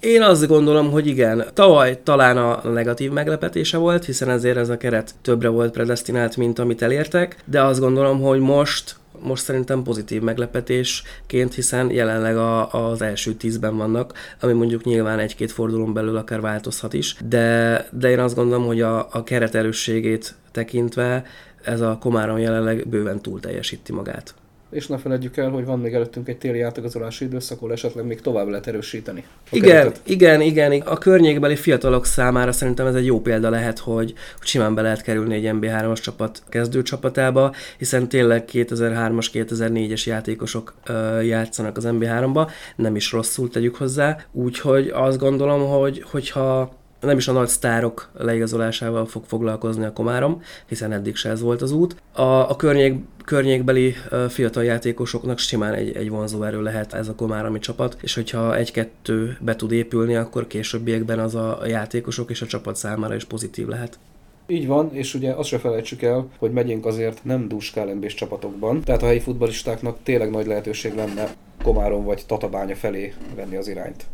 Én 0.00 0.22
azt 0.22 0.46
gondolom, 0.46 0.90
hogy 0.90 1.06
igen. 1.06 1.44
Tavaly 1.54 2.00
talán 2.02 2.36
a 2.36 2.68
negatív 2.68 3.10
meglepetése 3.10 3.76
volt, 3.76 4.04
hiszen 4.04 4.30
ezért 4.30 4.56
ez 4.56 4.68
a 4.68 4.76
keret 4.76 5.14
többre 5.22 5.48
volt 5.48 5.72
predestinált, 5.72 6.36
mint 6.36 6.58
amit 6.58 6.82
elértek, 6.82 7.36
de 7.44 7.62
azt 7.62 7.80
gondolom, 7.80 8.20
hogy 8.20 8.40
most 8.40 8.96
most 9.22 9.42
szerintem 9.42 9.82
pozitív 9.82 10.22
meglepetésként, 10.22 11.54
hiszen 11.54 11.90
jelenleg 11.90 12.36
a, 12.36 12.90
az 12.90 13.02
első 13.02 13.32
tízben 13.32 13.76
vannak, 13.76 14.12
ami 14.40 14.52
mondjuk 14.52 14.84
nyilván 14.84 15.18
egy-két 15.18 15.52
fordulón 15.52 15.92
belül 15.92 16.16
akár 16.16 16.40
változhat 16.40 16.92
is, 16.92 17.16
de, 17.28 17.88
de 17.92 18.10
én 18.10 18.18
azt 18.18 18.34
gondolom, 18.34 18.66
hogy 18.66 18.80
a, 18.80 19.08
a 19.10 19.22
keret 19.24 19.54
erősségét 19.54 20.34
tekintve 20.52 21.24
ez 21.64 21.80
a 21.80 21.98
Komárom 22.00 22.38
jelenleg 22.38 22.88
bőven 22.88 23.20
túl 23.20 23.40
teljesíti 23.40 23.92
magát 23.92 24.34
és 24.70 24.86
ne 24.86 24.98
felejtjük 24.98 25.36
el, 25.36 25.50
hogy 25.50 25.64
van 25.64 25.80
még 25.80 25.94
előttünk 25.94 26.28
egy 26.28 26.38
téli 26.38 26.60
átigazolási 26.60 27.24
időszak, 27.24 27.58
ahol 27.58 27.72
esetleg 27.72 28.06
még 28.06 28.20
tovább 28.20 28.48
lehet 28.48 28.66
erősíteni. 28.66 29.24
Igen, 29.50 29.70
keretet. 29.70 30.00
igen, 30.04 30.40
igen. 30.40 30.80
A 30.80 30.98
környékbeli 30.98 31.56
fiatalok 31.56 32.06
számára 32.06 32.52
szerintem 32.52 32.86
ez 32.86 32.94
egy 32.94 33.06
jó 33.06 33.20
példa 33.20 33.50
lehet, 33.50 33.78
hogy, 33.78 34.14
simán 34.40 34.74
be 34.74 34.82
lehet 34.82 35.02
kerülni 35.02 35.34
egy 35.34 35.56
MB3-as 35.60 36.02
csapat 36.02 36.42
kezdőcsapatába, 36.48 37.54
hiszen 37.78 38.08
tényleg 38.08 38.44
2003-as, 38.52 39.26
2004-es 39.32 40.04
játékosok 40.04 40.74
ö, 40.86 41.20
játszanak 41.20 41.76
az 41.76 41.84
MB3-ba, 41.88 42.50
nem 42.76 42.96
is 42.96 43.12
rosszul 43.12 43.50
tegyük 43.50 43.76
hozzá, 43.76 44.16
úgyhogy 44.32 44.88
azt 44.88 45.18
gondolom, 45.18 45.66
hogy 45.66 46.04
hogyha 46.10 46.78
nem 47.00 47.16
is 47.16 47.28
a 47.28 47.32
nagy 47.32 47.48
sztárok 47.48 48.10
leigazolásával 48.18 49.06
fog 49.06 49.24
foglalkozni 49.24 49.84
a 49.84 49.92
Komárom, 49.92 50.42
hiszen 50.66 50.92
eddig 50.92 51.16
se 51.16 51.28
ez 51.28 51.40
volt 51.40 51.62
az 51.62 51.72
út. 51.72 51.96
A, 52.12 52.22
a 52.22 52.56
környék, 52.56 52.94
környékbeli 53.24 53.94
fiatal 54.28 54.64
játékosoknak 54.64 55.38
simán 55.38 55.74
egy, 55.74 55.96
egy 55.96 56.10
vonzó 56.10 56.42
erő 56.42 56.62
lehet 56.62 56.92
ez 56.92 57.08
a 57.08 57.14
komárami 57.14 57.58
csapat, 57.58 57.96
és 58.00 58.14
hogyha 58.14 58.56
egy-kettő 58.56 59.36
be 59.40 59.56
tud 59.56 59.72
épülni, 59.72 60.14
akkor 60.14 60.46
későbbiekben 60.46 61.18
az 61.18 61.34
a 61.34 61.60
játékosok 61.66 62.30
és 62.30 62.42
a 62.42 62.46
csapat 62.46 62.76
számára 62.76 63.14
is 63.14 63.24
pozitív 63.24 63.66
lehet. 63.66 63.98
Így 64.46 64.66
van, 64.66 64.94
és 64.94 65.14
ugye 65.14 65.32
azt 65.32 65.48
se 65.48 65.58
felejtsük 65.58 66.02
el, 66.02 66.28
hogy 66.38 66.52
megyünk 66.52 66.86
azért 66.86 67.24
nem 67.24 67.48
dús 67.48 67.72
csapatokban, 68.14 68.80
tehát 68.82 69.02
a 69.02 69.06
helyi 69.06 69.20
futbalistáknak 69.20 69.96
tényleg 70.02 70.30
nagy 70.30 70.46
lehetőség 70.46 70.94
lenne 70.94 71.34
Komárom 71.62 72.04
vagy 72.04 72.22
Tatabánya 72.26 72.74
felé 72.74 73.14
venni 73.36 73.56
az 73.56 73.68
irányt. 73.68 74.04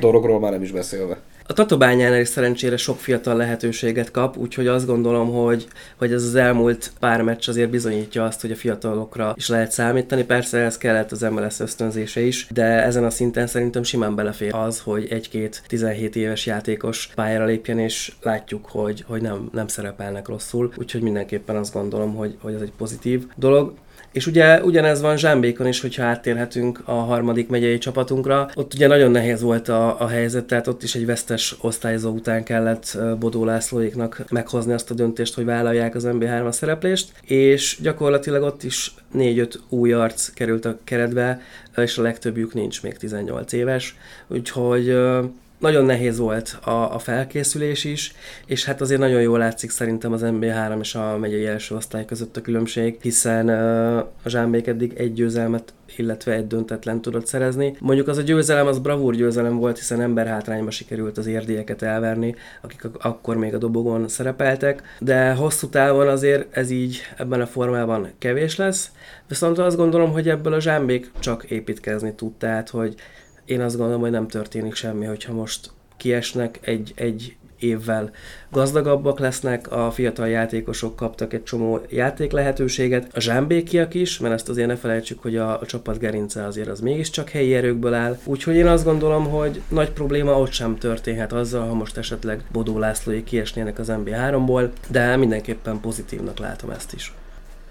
Dologról 0.00 0.40
már 0.40 0.52
nem 0.52 0.62
is 0.62 0.72
beszélve. 0.72 1.18
A 1.48 1.52
Tatabányánál 1.52 2.20
is 2.20 2.28
szerencsére 2.28 2.76
sok 2.76 2.98
fiatal 2.98 3.36
lehetőséget 3.36 4.10
kap, 4.10 4.36
úgyhogy 4.36 4.66
azt 4.66 4.86
gondolom, 4.86 5.32
hogy, 5.32 5.66
hogy 5.96 6.12
ez 6.12 6.22
az 6.22 6.34
elmúlt 6.34 6.92
pár 7.00 7.22
meccs 7.22 7.48
azért 7.48 7.70
bizonyítja 7.70 8.24
azt, 8.24 8.40
hogy 8.40 8.50
a 8.50 8.56
fiatalokra 8.56 9.32
is 9.36 9.48
lehet 9.48 9.72
számítani. 9.72 10.24
Persze 10.24 10.58
ez 10.58 10.78
kellett 10.78 11.12
az 11.12 11.20
MLS 11.20 11.60
ösztönzése 11.60 12.20
is, 12.20 12.46
de 12.50 12.64
ezen 12.64 13.04
a 13.04 13.10
szinten 13.10 13.46
szerintem 13.46 13.82
simán 13.82 14.14
belefér 14.14 14.54
az, 14.54 14.80
hogy 14.80 15.06
egy-két 15.10 15.62
17 15.66 16.16
éves 16.16 16.46
játékos 16.46 17.10
pályára 17.14 17.44
lépjen, 17.44 17.78
és 17.78 18.12
látjuk, 18.22 18.66
hogy, 18.66 19.04
hogy 19.06 19.20
nem, 19.22 19.48
nem 19.52 19.66
szerepelnek 19.66 20.28
rosszul, 20.28 20.72
úgyhogy 20.76 21.00
mindenképpen 21.02 21.56
azt 21.56 21.72
gondolom, 21.72 22.14
hogy, 22.14 22.36
hogy 22.40 22.54
ez 22.54 22.60
egy 22.60 22.72
pozitív 22.76 23.26
dolog. 23.36 23.74
És 24.16 24.26
ugye 24.26 24.62
ugyanez 24.62 25.00
van 25.00 25.16
Zsámbékon 25.16 25.66
is, 25.66 25.80
hogyha 25.80 26.04
áttérhetünk 26.04 26.82
a 26.84 26.92
harmadik 26.92 27.48
megyei 27.48 27.78
csapatunkra. 27.78 28.50
Ott 28.54 28.74
ugye 28.74 28.86
nagyon 28.86 29.10
nehéz 29.10 29.42
volt 29.42 29.68
a, 29.68 30.00
a 30.00 30.06
helyzet, 30.06 30.44
tehát 30.44 30.66
ott 30.66 30.82
is 30.82 30.94
egy 30.94 31.06
vesztes 31.06 31.56
osztályzó 31.60 32.10
után 32.10 32.44
kellett 32.44 32.98
Bodó 33.18 33.44
Lászlóéknak 33.44 34.24
meghozni 34.30 34.72
azt 34.72 34.90
a 34.90 34.94
döntést, 34.94 35.34
hogy 35.34 35.44
vállalják 35.44 35.94
az 35.94 36.08
MB3 36.08 36.52
szereplést, 36.52 37.12
és 37.22 37.78
gyakorlatilag 37.82 38.42
ott 38.42 38.62
is 38.62 38.94
4-5 39.14 39.54
új 39.68 39.92
arc 39.92 40.32
került 40.32 40.64
a 40.64 40.78
keretbe, 40.84 41.40
és 41.76 41.98
a 41.98 42.02
legtöbbjük 42.02 42.54
nincs 42.54 42.82
még 42.82 42.96
18 42.96 43.52
éves, 43.52 43.96
úgyhogy 44.28 44.96
nagyon 45.58 45.84
nehéz 45.84 46.18
volt 46.18 46.58
a, 46.64 46.94
a 46.94 46.98
felkészülés 46.98 47.84
is, 47.84 48.12
és 48.46 48.64
hát 48.64 48.80
azért 48.80 49.00
nagyon 49.00 49.20
jól 49.20 49.38
látszik 49.38 49.70
szerintem 49.70 50.12
az 50.12 50.20
MB3 50.24 50.80
és 50.80 50.94
a 50.94 51.18
megyei 51.18 51.46
első 51.46 51.74
osztály 51.74 52.04
között 52.04 52.36
a 52.36 52.40
különbség, 52.40 52.98
hiszen 53.00 53.48
uh, 53.48 53.96
a 54.22 54.28
Zsámbék 54.28 54.66
eddig 54.66 54.92
egy 54.96 55.12
győzelmet 55.12 55.74
illetve 55.96 56.32
egy 56.32 56.46
döntetlen 56.46 57.00
tudott 57.00 57.26
szerezni. 57.26 57.76
Mondjuk 57.80 58.08
az 58.08 58.16
a 58.16 58.22
győzelem, 58.22 58.66
az 58.66 58.78
bravúr 58.78 59.14
győzelem 59.14 59.56
volt, 59.56 59.78
hiszen 59.78 60.00
ember 60.00 60.26
hátrányba 60.26 60.70
sikerült 60.70 61.18
az 61.18 61.26
érdieket 61.26 61.82
elverni, 61.82 62.34
akik 62.60 62.88
akkor 62.98 63.36
még 63.36 63.54
a 63.54 63.58
dobogon 63.58 64.08
szerepeltek, 64.08 64.82
de 65.00 65.32
hosszú 65.32 65.68
távon 65.68 66.08
azért 66.08 66.56
ez 66.56 66.70
így 66.70 67.00
ebben 67.16 67.40
a 67.40 67.46
formában 67.46 68.08
kevés 68.18 68.56
lesz, 68.56 68.90
viszont 69.28 69.58
azt 69.58 69.76
gondolom, 69.76 70.12
hogy 70.12 70.28
ebből 70.28 70.52
a 70.52 70.60
zsámbék 70.60 71.10
csak 71.18 71.44
építkezni 71.44 72.14
tud, 72.14 72.32
tehát 72.32 72.68
hogy 72.68 72.94
én 73.46 73.60
azt 73.60 73.76
gondolom, 73.76 74.00
hogy 74.00 74.10
nem 74.10 74.28
történik 74.28 74.74
semmi, 74.74 75.04
hogyha 75.04 75.32
most 75.32 75.70
kiesnek 75.96 76.58
egy, 76.62 76.92
egy 76.96 77.36
évvel. 77.58 78.10
Gazdagabbak 78.50 79.18
lesznek, 79.18 79.72
a 79.72 79.90
fiatal 79.90 80.28
játékosok 80.28 80.96
kaptak 80.96 81.32
egy 81.32 81.42
csomó 81.42 81.80
játék 81.88 82.32
lehetőséget, 82.32 83.10
a 83.14 83.20
zsámbékiak 83.20 83.94
is, 83.94 84.18
mert 84.18 84.34
ezt 84.34 84.48
azért 84.48 84.68
ne 84.68 84.76
felejtsük, 84.76 85.22
hogy 85.22 85.36
a, 85.36 85.60
a 85.60 85.66
csapat 85.66 85.98
gerince 85.98 86.44
azért 86.44 86.68
az 86.68 86.80
mégiscsak 86.80 87.28
helyi 87.28 87.54
erőkből 87.54 87.94
áll, 87.94 88.18
úgyhogy 88.24 88.54
én 88.54 88.66
azt 88.66 88.84
gondolom, 88.84 89.30
hogy 89.30 89.60
nagy 89.68 89.90
probléma 89.90 90.38
ott 90.38 90.52
sem 90.52 90.78
történhet 90.78 91.32
azzal, 91.32 91.66
ha 91.66 91.74
most 91.74 91.96
esetleg 91.96 92.44
Bodó 92.52 92.78
Lászlói 92.78 93.24
kiesnének 93.24 93.78
az 93.78 93.92
MB3-ból, 94.04 94.68
de 94.88 95.16
mindenképpen 95.16 95.80
pozitívnak 95.80 96.38
látom 96.38 96.70
ezt 96.70 96.92
is. 96.92 97.14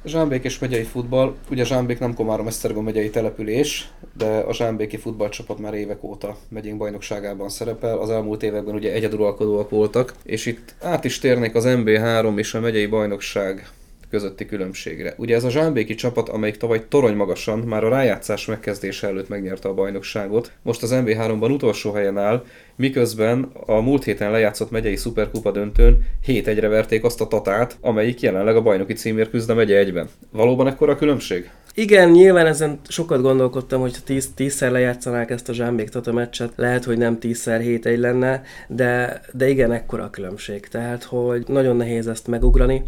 Zsámbék 0.06 0.44
és 0.44 0.60
megyei 0.60 0.84
futball, 0.84 1.36
ugye 1.50 1.66
Zsámbék 1.66 2.00
nem 2.00 2.14
Komárom 2.14 2.48
Esztergom 2.48 2.84
megyei 2.84 3.10
település, 3.10 3.90
de 4.18 4.26
a 4.26 4.54
Zsámbéki 4.54 4.98
futballcsapat 4.98 5.60
már 5.60 5.74
évek 5.74 6.04
óta 6.04 6.38
megyénk 6.50 6.78
bajnokságában 6.78 7.50
szerepel. 7.50 7.98
Az 7.98 8.10
elmúlt 8.10 8.44
években 8.44 8.76
ugye 8.76 8.94
egyeduralkodóak 8.94 9.70
voltak, 9.70 10.14
és 10.24 10.46
itt 10.46 10.76
át 10.82 11.04
is 11.04 11.20
térnék 11.20 11.56
az 11.56 11.64
MB3 11.68 12.38
és 12.38 12.54
a 12.54 12.60
megyei 12.60 12.86
bajnokság 12.86 13.70
közötti 14.10 14.46
különbségre. 14.46 15.14
Ugye 15.18 15.36
ez 15.36 15.44
a 15.44 15.50
Zsámbéki 15.50 15.96
csapat, 15.96 16.30
amelyik 16.30 16.58
tavaly 16.58 16.88
torony 16.88 17.16
magasan 17.16 17.60
már 17.60 17.84
a 17.84 17.90
rájátszás 17.90 18.46
megkezdése 18.46 19.08
előtt 19.08 19.30
megnyerte 19.30 19.68
a 19.70 19.74
bajnokságot, 19.74 20.52
most 20.62 20.84
az 20.84 20.92
MB3-ban 20.94 21.52
utolsó 21.52 21.92
helyen 21.92 22.18
áll, 22.18 22.46
miközben 22.76 23.52
a 23.66 23.82
múlt 23.82 24.04
héten 24.04 24.32
lejátszott 24.32 24.72
megyei 24.72 24.96
szuperkupa 24.96 25.52
döntőn 25.52 26.06
7-1-re 26.28 26.68
verték 26.68 27.04
azt 27.04 27.22
a 27.22 27.28
tatát, 27.28 27.78
amelyik 27.82 28.22
jelenleg 28.22 28.56
a 28.56 28.62
bajnoki 28.62 28.94
címért 28.94 29.30
küzd 29.30 29.50
a 29.50 29.54
megye 29.54 29.78
egyben. 29.78 30.10
Valóban 30.32 30.68
ekkora 30.68 30.96
különbség? 30.96 31.50
Igen, 31.78 32.10
nyilván 32.10 32.46
ezen 32.46 32.80
sokat 32.88 33.22
gondolkodtam, 33.22 33.82
hogy 33.82 33.96
tíz, 34.06 34.30
tízszer 34.36 34.72
lejátszanák 34.72 35.30
ezt 35.30 35.50
a 35.50 35.54
Zsámbék 35.54 35.90
Tata 35.90 36.12
meccset, 36.12 36.52
lehet, 36.56 36.84
hogy 36.84 36.98
nem 36.98 37.20
tízszer 37.20 37.60
hét 37.60 37.86
egy 37.86 38.00
lenne, 38.00 38.44
de, 38.68 39.22
de 39.32 39.50
igen, 39.50 39.72
ekkora 39.72 40.04
a 40.04 40.10
különbség. 40.10 40.68
Tehát, 40.68 41.04
hogy 41.04 41.44
nagyon 41.48 41.76
nehéz 41.76 42.08
ezt 42.08 42.28
megugrani. 42.28 42.84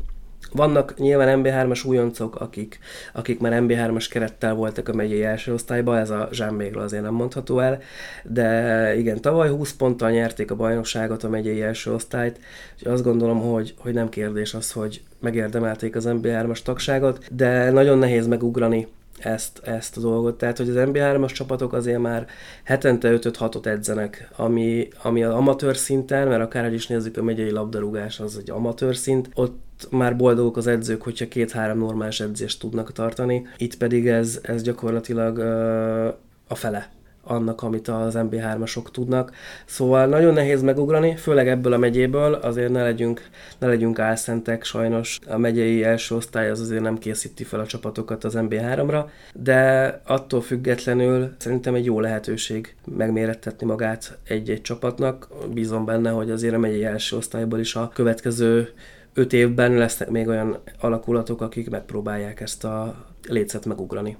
Vannak 0.51 0.98
nyilván 0.98 1.42
MB3-as 1.44 1.88
újoncok, 1.88 2.36
akik, 2.36 2.80
akik 3.13 3.39
már 3.39 3.62
MB3-as 3.63 4.08
kerettel 4.10 4.54
voltak 4.54 4.89
a 4.89 4.94
megyei 4.94 5.24
első 5.24 5.54
osztályban, 5.54 5.98
ez 5.98 6.10
a 6.10 6.30
Zsámbégről 6.32 6.84
azért 6.84 7.04
nem 7.04 7.13
mondható 7.13 7.60
el, 7.60 7.82
de 8.24 8.98
igen, 8.98 9.22
tavaly 9.22 9.50
20 9.50 9.74
ponttal 9.74 10.10
nyerték 10.10 10.51
a 10.51 10.56
bajnokságot, 10.56 11.24
a 11.24 11.30
megyei 11.30 11.62
első 11.62 11.94
osztályt, 11.94 12.39
és 12.77 12.84
azt 12.84 13.04
gondolom, 13.04 13.39
hogy, 13.39 13.74
hogy 13.77 13.94
nem 13.94 14.10
kérdés 14.10 14.54
az, 14.54 14.72
hogy 14.72 15.01
megérdemelték 15.20 15.96
az 15.96 16.06
MB3-as 16.08 16.62
tagságot, 16.62 17.25
de 17.36 17.72
nagyon 17.72 17.98
nehéz 17.98 18.27
megugrani 18.27 18.88
ezt, 19.20 19.60
ezt 19.63 19.98
a 19.98 20.00
dolgot. 20.00 20.38
Tehát, 20.38 20.58
hogy 20.58 20.70
az 20.70 20.75
NBA3-as 20.77 21.34
csapatok 21.34 21.74
azért 21.74 22.00
már 22.00 22.25
hetente 22.63 23.18
5-6-ot 23.22 23.66
edzenek, 23.66 24.30
ami, 24.36 24.88
ami 25.01 25.24
az 25.24 25.34
amatőr 25.34 25.77
szinten, 25.77 26.27
mert 26.27 26.42
akár 26.42 26.74
is 26.74 26.88
nézzük, 26.88 27.18
a 27.18 27.24
megyei 27.24 27.51
labdarúgás 27.51 28.20
az 28.20 28.38
egy 28.38 28.50
amatőr 28.50 28.96
szint, 28.96 29.30
ott 29.34 29.66
már 29.89 30.15
boldogok 30.15 30.57
az 30.57 30.67
edzők, 30.67 31.01
hogyha 31.01 31.27
két-három 31.27 31.77
normális 31.77 32.19
edzést 32.19 32.60
tudnak 32.60 32.91
tartani. 32.91 33.48
Itt 33.57 33.77
pedig 33.77 34.07
ez, 34.07 34.39
ez 34.41 34.62
gyakorlatilag 34.62 35.38
uh, 35.38 36.13
a 36.48 36.55
fele 36.55 36.89
annak, 37.29 37.62
amit 37.62 37.88
az 37.88 38.15
MB3-asok 38.17 38.91
tudnak. 38.91 39.31
Szóval 39.65 40.05
nagyon 40.05 40.34
nehéz 40.34 40.62
megugrani, 40.62 41.15
főleg 41.15 41.48
ebből 41.48 41.74
a 41.74 41.77
megyéből, 41.77 42.34
azért 42.34 42.72
ne 42.72 42.84
legyünk, 42.84 43.22
ne 43.57 43.67
legyünk 43.67 44.00
álszentek, 44.00 44.63
sajnos 44.63 45.19
a 45.27 45.38
megyei 45.38 45.84
első 45.84 46.15
osztály 46.15 46.50
az 46.50 46.60
azért 46.60 46.81
nem 46.81 46.98
készíti 46.98 47.43
fel 47.43 47.60
a 47.60 47.65
csapatokat 47.65 48.24
az 48.24 48.34
MB3-ra, 48.38 49.05
de 49.34 50.01
attól 50.05 50.41
függetlenül 50.41 51.29
szerintem 51.38 51.75
egy 51.75 51.86
jó 51.86 52.00
lehetőség 52.00 52.75
megmérettetni 52.86 53.67
magát 53.67 54.17
egy-egy 54.27 54.62
csapatnak. 54.62 55.27
Bízom 55.53 55.86
benne, 55.86 56.10
hogy 56.10 56.31
azért 56.31 56.53
a 56.53 56.60
megyei 56.60 56.86
első 56.86 57.15
osztályból 57.15 57.60
is 57.60 57.75
a 57.75 57.91
következő 57.93 58.69
öt 59.17 59.33
évben 59.33 59.71
lesznek 59.71 60.09
még 60.09 60.27
olyan 60.27 60.57
alakulatok, 60.79 61.41
akik 61.41 61.69
megpróbálják 61.69 62.39
ezt 62.39 62.63
a 62.63 63.05
lécet 63.27 63.65
megugrani. 63.65 64.17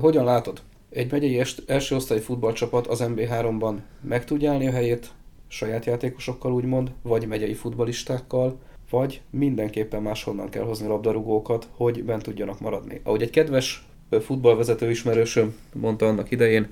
Hogyan 0.00 0.24
látod? 0.24 0.60
Egy 0.90 1.10
megyei 1.10 1.42
első 1.66 1.94
osztály 1.94 2.20
futballcsapat 2.20 2.86
az 2.86 3.04
MB3-ban 3.04 3.74
meg 4.00 4.24
tudja 4.24 4.50
állni 4.50 4.66
a 4.66 4.70
helyét, 4.70 5.10
saját 5.48 5.84
játékosokkal 5.84 6.52
úgymond, 6.52 6.90
vagy 7.02 7.26
megyei 7.26 7.54
futbalistákkal, 7.54 8.58
vagy 8.90 9.20
mindenképpen 9.30 10.02
máshonnan 10.02 10.48
kell 10.48 10.64
hozni 10.64 10.86
labdarúgókat, 10.86 11.68
hogy 11.70 12.04
bent 12.04 12.22
tudjanak 12.22 12.60
maradni. 12.60 13.00
Ahogy 13.04 13.22
egy 13.22 13.30
kedves 13.30 13.86
futballvezető 14.20 14.90
ismerősöm 14.90 15.56
mondta 15.72 16.06
annak 16.06 16.30
idején, 16.30 16.68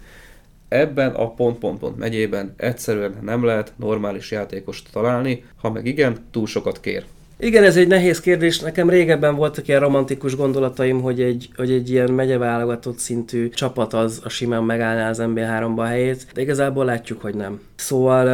ebben 0.69 1.15
a 1.15 1.31
pont-pont-pont 1.31 1.97
megyében 1.97 2.55
egyszerűen 2.57 3.19
nem 3.23 3.45
lehet 3.45 3.73
normális 3.77 4.31
játékost 4.31 4.93
találni, 4.93 5.45
ha 5.57 5.71
meg 5.71 5.87
igen, 5.87 6.27
túl 6.31 6.47
sokat 6.47 6.81
kér. 6.81 7.05
Igen, 7.43 7.65
ez 7.65 7.77
egy 7.77 7.89
nehéz 7.89 8.21
kérdés. 8.21 8.61
Nekem 8.61 8.91
régebben 8.91 9.35
voltak 9.35 9.69
ilyen 9.69 9.81
romantikus 9.81 10.37
gondolataim, 10.37 11.01
hogy 11.01 11.21
egy, 11.21 11.49
hogy 11.57 11.71
egy 11.71 11.91
ilyen 11.91 12.11
megyeválogatott 12.11 12.99
szintű 12.99 13.49
csapat 13.49 13.95
az 13.95 14.21
a 14.25 14.29
simán 14.29 14.63
megállná 14.65 15.09
az 15.09 15.23
MB3-ba 15.23 15.77
a 15.77 15.85
helyét, 15.85 16.27
de 16.35 16.41
igazából 16.41 16.85
látjuk, 16.85 17.21
hogy 17.21 17.35
nem. 17.35 17.61
Szóval 17.77 18.29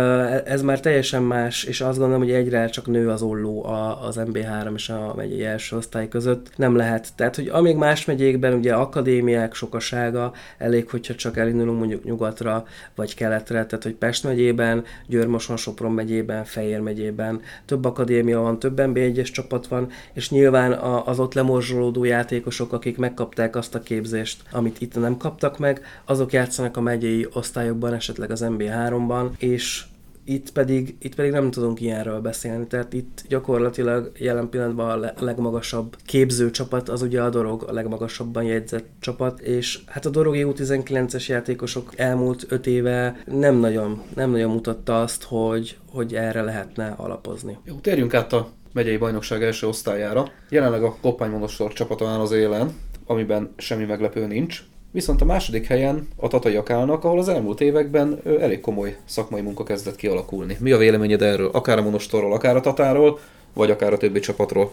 ez 0.44 0.62
már 0.62 0.80
teljesen 0.80 1.22
más, 1.22 1.64
és 1.64 1.80
azt 1.80 1.98
gondolom, 1.98 2.22
hogy 2.22 2.32
egyre 2.32 2.66
csak 2.66 2.86
nő 2.86 3.08
az 3.08 3.22
olló 3.22 3.64
az 4.02 4.20
MB3 4.32 4.74
és 4.74 4.88
a 4.88 5.12
megyei 5.16 5.44
első 5.44 5.76
osztály 5.76 6.08
között. 6.08 6.50
Nem 6.56 6.76
lehet. 6.76 7.08
Tehát, 7.16 7.36
hogy 7.36 7.48
amíg 7.48 7.76
más 7.76 8.04
megyékben 8.04 8.52
ugye 8.52 8.74
akadémiák 8.74 9.54
sokasága, 9.54 10.32
elég, 10.58 10.90
hogyha 10.90 11.14
csak 11.14 11.36
elindulunk 11.36 11.78
mondjuk 11.78 12.04
nyugatra 12.04 12.64
vagy 12.94 13.14
keletre, 13.14 13.66
tehát 13.66 13.82
hogy 13.82 13.94
Pest 13.94 14.24
megyében, 14.24 14.84
Győrmoson, 15.06 15.56
Sopron 15.56 15.92
megyében, 15.92 16.44
Fejér 16.44 16.80
megyében 16.80 17.40
több 17.66 17.84
akadémia 17.84 18.40
van, 18.40 18.58
több 18.58 18.78
NB1-es 18.96 19.32
csapat 19.32 19.66
van, 19.66 19.88
és 20.12 20.30
nyilván 20.30 20.72
az 21.04 21.18
ott 21.18 21.34
lemorzsolódó 21.34 22.04
játékosok, 22.04 22.72
akik 22.72 22.96
megkapták 22.96 23.56
azt 23.56 23.74
a 23.74 23.80
képzést, 23.80 24.42
amit 24.50 24.80
itt 24.80 25.00
nem 25.00 25.16
kaptak 25.16 25.58
meg, 25.58 25.80
azok 26.04 26.32
játszanak 26.32 26.76
a 26.76 26.80
megyei 26.80 27.26
osztályokban, 27.32 27.92
esetleg 27.92 28.30
az 28.30 28.44
MB3-ban, 28.48 29.28
és 29.38 29.84
itt 30.28 30.52
pedig, 30.52 30.96
itt 30.98 31.14
pedig 31.14 31.30
nem 31.30 31.50
tudunk 31.50 31.80
ilyenről 31.80 32.20
beszélni, 32.20 32.66
tehát 32.66 32.92
itt 32.92 33.24
gyakorlatilag 33.28 34.12
jelen 34.18 34.48
pillanatban 34.48 35.02
a 35.02 35.24
legmagasabb 35.24 35.96
képző 36.04 36.50
csapat 36.50 36.88
az 36.88 37.02
ugye 37.02 37.22
a 37.22 37.30
Dorog, 37.30 37.64
a 37.68 37.72
legmagasabban 37.72 38.42
jegyzett 38.42 38.86
csapat, 39.00 39.40
és 39.40 39.80
hát 39.86 40.06
a 40.06 40.10
Dorogi 40.10 40.44
U19-es 40.46 41.26
játékosok 41.26 41.92
elmúlt 41.96 42.46
öt 42.48 42.66
éve 42.66 43.22
nem 43.24 43.56
nagyon, 43.56 44.02
nem 44.14 44.30
nagyon 44.30 44.50
mutatta 44.50 45.00
azt, 45.00 45.22
hogy, 45.22 45.78
hogy 45.90 46.14
erre 46.14 46.42
lehetne 46.42 46.94
alapozni. 46.96 47.58
Jó, 47.64 47.74
térjünk 47.74 48.14
át 48.14 48.32
a 48.32 48.48
megyei 48.76 48.96
bajnokság 48.96 49.42
első 49.42 49.66
osztályára. 49.66 50.30
Jelenleg 50.48 50.82
a 50.82 50.96
Koppány 51.00 51.30
Monostor 51.30 51.72
csapata 51.72 52.08
áll 52.08 52.20
az 52.20 52.32
élen, 52.32 52.74
amiben 53.06 53.54
semmi 53.56 53.84
meglepő 53.84 54.26
nincs. 54.26 54.62
Viszont 54.90 55.20
a 55.20 55.24
második 55.24 55.66
helyen 55.66 56.08
a 56.16 56.28
tataiak 56.28 56.70
állnak, 56.70 57.04
ahol 57.04 57.18
az 57.18 57.28
elmúlt 57.28 57.60
években 57.60 58.20
elég 58.40 58.60
komoly 58.60 58.96
szakmai 59.04 59.40
munka 59.40 59.64
kezdett 59.64 59.96
kialakulni. 59.96 60.56
Mi 60.60 60.72
a 60.72 60.76
véleményed 60.76 61.22
erről? 61.22 61.50
Akár 61.52 61.78
a 61.78 61.82
Monostorról, 61.82 62.32
akár 62.32 62.56
a 62.56 62.60
Tatáról, 62.60 63.18
vagy 63.52 63.70
akár 63.70 63.92
a 63.92 63.96
többi 63.96 64.20
csapatról? 64.20 64.72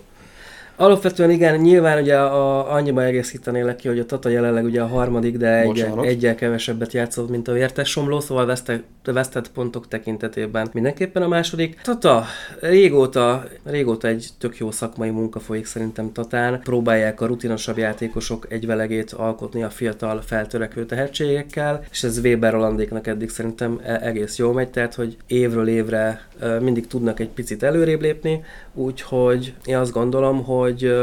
Alapvetően 0.75 1.29
igen, 1.29 1.59
nyilván 1.59 2.01
ugye 2.01 2.17
a, 2.17 2.73
annyiba 2.73 3.03
egészítenélek 3.03 3.75
ki, 3.75 3.87
hogy 3.87 3.99
a 3.99 4.05
Tata 4.05 4.29
jelenleg 4.29 4.63
ugye 4.63 4.81
a 4.81 4.87
harmadik, 4.87 5.37
de 5.37 5.59
egy, 5.59 5.87
egyel 6.01 6.35
kevesebbet 6.35 6.93
játszott, 6.93 7.29
mint 7.29 7.47
a 7.47 7.51
Vértes 7.51 7.89
Somló, 7.89 8.19
szóval 8.19 8.45
veszte, 8.45 8.81
vesztett 9.03 9.51
pontok 9.51 9.87
tekintetében 9.87 10.69
mindenképpen 10.73 11.21
a 11.21 11.27
második. 11.27 11.81
Tata 11.83 12.25
régóta, 12.59 13.43
régóta 13.63 14.07
egy 14.07 14.29
tök 14.37 14.57
jó 14.57 14.71
szakmai 14.71 15.09
munka 15.09 15.39
folyik 15.39 15.65
szerintem 15.65 16.11
Tatán. 16.11 16.59
Próbálják 16.59 17.21
a 17.21 17.25
rutinosabb 17.25 17.77
játékosok 17.77 18.45
egyvelegét 18.49 19.11
alkotni 19.11 19.63
a 19.63 19.69
fiatal 19.69 20.21
feltörekvő 20.21 20.85
tehetségekkel, 20.85 21.83
és 21.91 22.03
ez 22.03 22.19
Weber 22.19 22.51
Rolandéknak 22.51 23.07
eddig 23.07 23.29
szerintem 23.29 23.79
e- 23.83 23.99
egész 24.03 24.37
jó 24.37 24.51
megy, 24.51 24.69
tehát 24.69 24.93
hogy 24.93 25.17
évről 25.27 25.67
évre 25.67 26.27
mindig 26.59 26.87
tudnak 26.87 27.19
egy 27.19 27.29
picit 27.29 27.63
előrébb 27.63 28.01
lépni, 28.01 28.43
úgyhogy 28.73 29.53
én 29.65 29.77
azt 29.77 29.91
gondolom, 29.91 30.43
hogy 30.43 30.62
hogy 30.63 30.93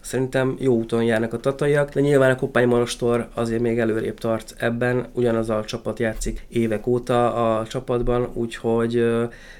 szerintem 0.00 0.56
jó 0.58 0.74
úton 0.74 1.04
járnak 1.04 1.32
a 1.32 1.38
tataiak, 1.40 1.88
de 1.88 2.00
nyilván 2.00 2.30
a 2.30 2.36
Kopány 2.36 2.68
Marostor 2.68 3.28
azért 3.34 3.60
még 3.60 3.78
előrébb 3.78 4.18
tart 4.18 4.54
ebben, 4.58 5.06
ugyanaz 5.12 5.50
a 5.50 5.64
csapat 5.64 5.98
játszik 5.98 6.46
évek 6.48 6.86
óta 6.86 7.34
a 7.58 7.66
csapatban, 7.66 8.28
úgyhogy 8.32 9.04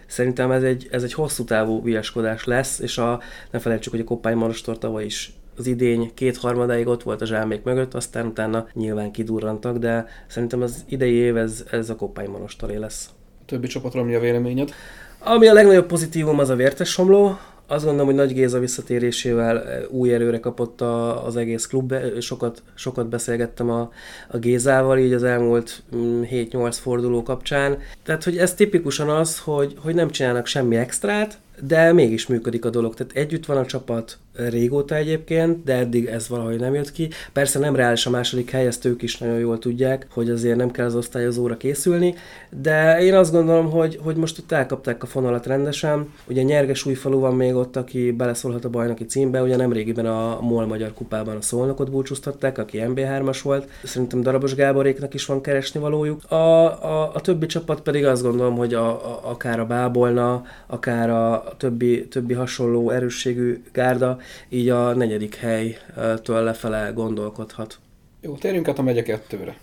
szerintem 0.07 0.51
ez 0.51 0.63
egy, 0.63 0.89
ez 0.91 1.03
egy 1.03 1.13
hosszú 1.13 1.45
távú 1.45 1.83
viaskodás 1.83 2.45
lesz, 2.45 2.79
és 2.79 2.99
a, 2.99 3.21
ne 3.51 3.59
felejtsük, 3.59 3.93
hogy 3.93 4.01
a 4.01 4.05
Kopány 4.05 4.37
Marostor 4.37 4.79
tavaly 4.79 5.05
is 5.05 5.33
az 5.57 5.67
idény 5.67 6.11
kétharmadáig 6.15 6.87
ott 6.87 7.03
volt 7.03 7.23
a 7.23 7.27
zsámék 7.27 7.63
mögött, 7.63 7.95
aztán 7.95 8.27
utána 8.27 8.67
nyilván 8.73 9.11
kidurrantak, 9.11 9.77
de 9.77 10.07
szerintem 10.27 10.63
az 10.63 10.85
idei 10.89 11.13
év 11.13 11.37
ez, 11.37 11.65
ez 11.71 11.91
a 11.91 11.97
Kopány 11.97 12.29
Monostoré 12.29 12.77
lesz. 12.77 13.09
A 13.41 13.45
többi 13.47 13.67
csapatra 13.67 14.03
mi 14.03 14.15
a 14.15 14.21
véleményed? 14.21 14.71
Ami 15.19 15.47
a 15.47 15.53
legnagyobb 15.53 15.87
pozitívum 15.87 16.39
az 16.39 16.49
a 16.49 16.57
Vértes 16.57 16.89
Somló, 16.89 17.39
azt 17.67 17.85
gondolom, 17.85 18.07
hogy 18.07 18.15
Nagy 18.15 18.35
Géza 18.35 18.59
visszatérésével 18.59 19.63
eh, 19.63 19.83
új 19.91 20.13
erőre 20.13 20.41
kapott 20.41 20.81
a, 20.81 21.27
az 21.27 21.37
egész 21.37 21.67
klub. 21.67 21.95
Sokat, 22.21 22.63
sokat 22.75 23.09
beszélgettem 23.09 23.71
a, 23.71 23.91
a 24.29 24.39
Gézával 24.39 24.99
így 24.99 25.13
az 25.13 25.23
elmúlt 25.23 25.83
7-8 25.93 26.57
mm, 26.57 26.69
forduló 26.69 27.23
kapcsán. 27.23 27.79
Tehát, 28.03 28.25
hogy 28.25 28.39
ez 28.39 28.55
tipikusan 28.55 29.09
az, 29.09 29.39
hogy, 29.39 29.75
hogy 29.79 29.95
nem 29.95 30.11
csinálnak 30.11 30.47
semmi 30.47 30.77
extrát, 30.77 31.39
de 31.61 31.93
mégis 31.93 32.27
működik 32.27 32.65
a 32.65 32.71
dolog. 32.71 32.95
Tehát 32.95 33.17
együtt 33.17 33.47
van 33.47 33.57
a 33.57 33.67
csapat 33.67 34.19
régóta 34.37 34.95
egyébként, 34.95 35.65
de 35.65 35.75
eddig 35.75 36.07
ez 36.07 36.29
valahogy 36.29 36.61
nem 36.61 36.75
jött 36.75 36.93
ki. 36.93 37.09
Persze 37.33 37.59
nem 37.59 37.77
reális 37.77 38.07
a 38.07 38.11
második 38.11 38.51
hely, 38.51 38.67
ezt 38.67 38.85
ők 38.85 39.03
is 39.03 39.19
nagyon 39.19 39.39
jól 39.39 39.59
tudják, 39.59 40.07
hogy 40.11 40.31
azért 40.31 40.57
nem 40.57 40.71
kell 40.71 40.87
az 40.87 40.95
osztályozóra 40.95 41.57
készülni, 41.57 42.15
de 42.63 43.01
én 43.01 43.15
azt 43.15 43.33
gondolom, 43.33 43.71
hogy, 43.71 43.99
hogy 44.03 44.17
most 44.17 44.39
ott 44.39 44.53
elkapták 44.53 45.03
a 45.03 45.07
fonalat 45.07 45.47
rendesen. 45.47 46.13
Ugye 46.27 46.43
Nyerges 46.43 46.87
újfalu 46.87 47.19
van 47.19 47.35
még 47.35 47.55
ott, 47.55 47.77
aki 47.77 48.13
beleszólhat 48.13 48.65
a 48.65 48.69
bajnoki 48.71 49.05
címbe, 49.05 49.43
ugye 49.43 49.57
nem 49.57 49.73
régiben 49.73 50.07
a 50.07 50.39
MOL 50.41 50.67
Magyar 50.67 50.93
Kupában 50.95 51.37
a 51.37 51.43
Szolnokot 51.43 51.91
búcsúztatták, 51.91 52.59
aki 52.59 52.83
MB3-as 52.87 53.41
volt. 53.43 53.69
Szerintem 53.85 54.21
Darabos 54.21 54.55
Gáboréknak 54.55 55.15
is 55.15 55.27
van 55.27 55.41
keresni 55.41 55.81
valójuk. 55.81 56.31
A, 56.31 56.35
a, 56.35 57.11
a 57.15 57.21
többi 57.21 57.47
csapat 57.47 57.81
pedig 57.81 58.05
azt 58.05 58.23
gondolom, 58.23 58.57
hogy 58.57 58.75
a, 58.75 58.89
a, 58.89 59.21
akár 59.23 59.61
a 59.61 59.67
Bábolna, 59.67 60.45
akár 60.67 61.11
a 61.11 61.45
többi, 61.57 62.09
többi 62.09 62.35
hasonló 62.35 62.91
erősségű 62.91 63.63
gárda, 63.73 64.19
így 64.49 64.69
a 64.69 64.95
negyedik 64.95 65.35
helytől 65.35 66.43
lefele 66.43 66.91
gondolkodhat. 66.95 67.79
Jó, 68.21 68.35
térjünk 68.35 68.69
át 68.69 68.79
a 68.79 68.83
megye 68.83 69.03
kettőre. 69.03 69.57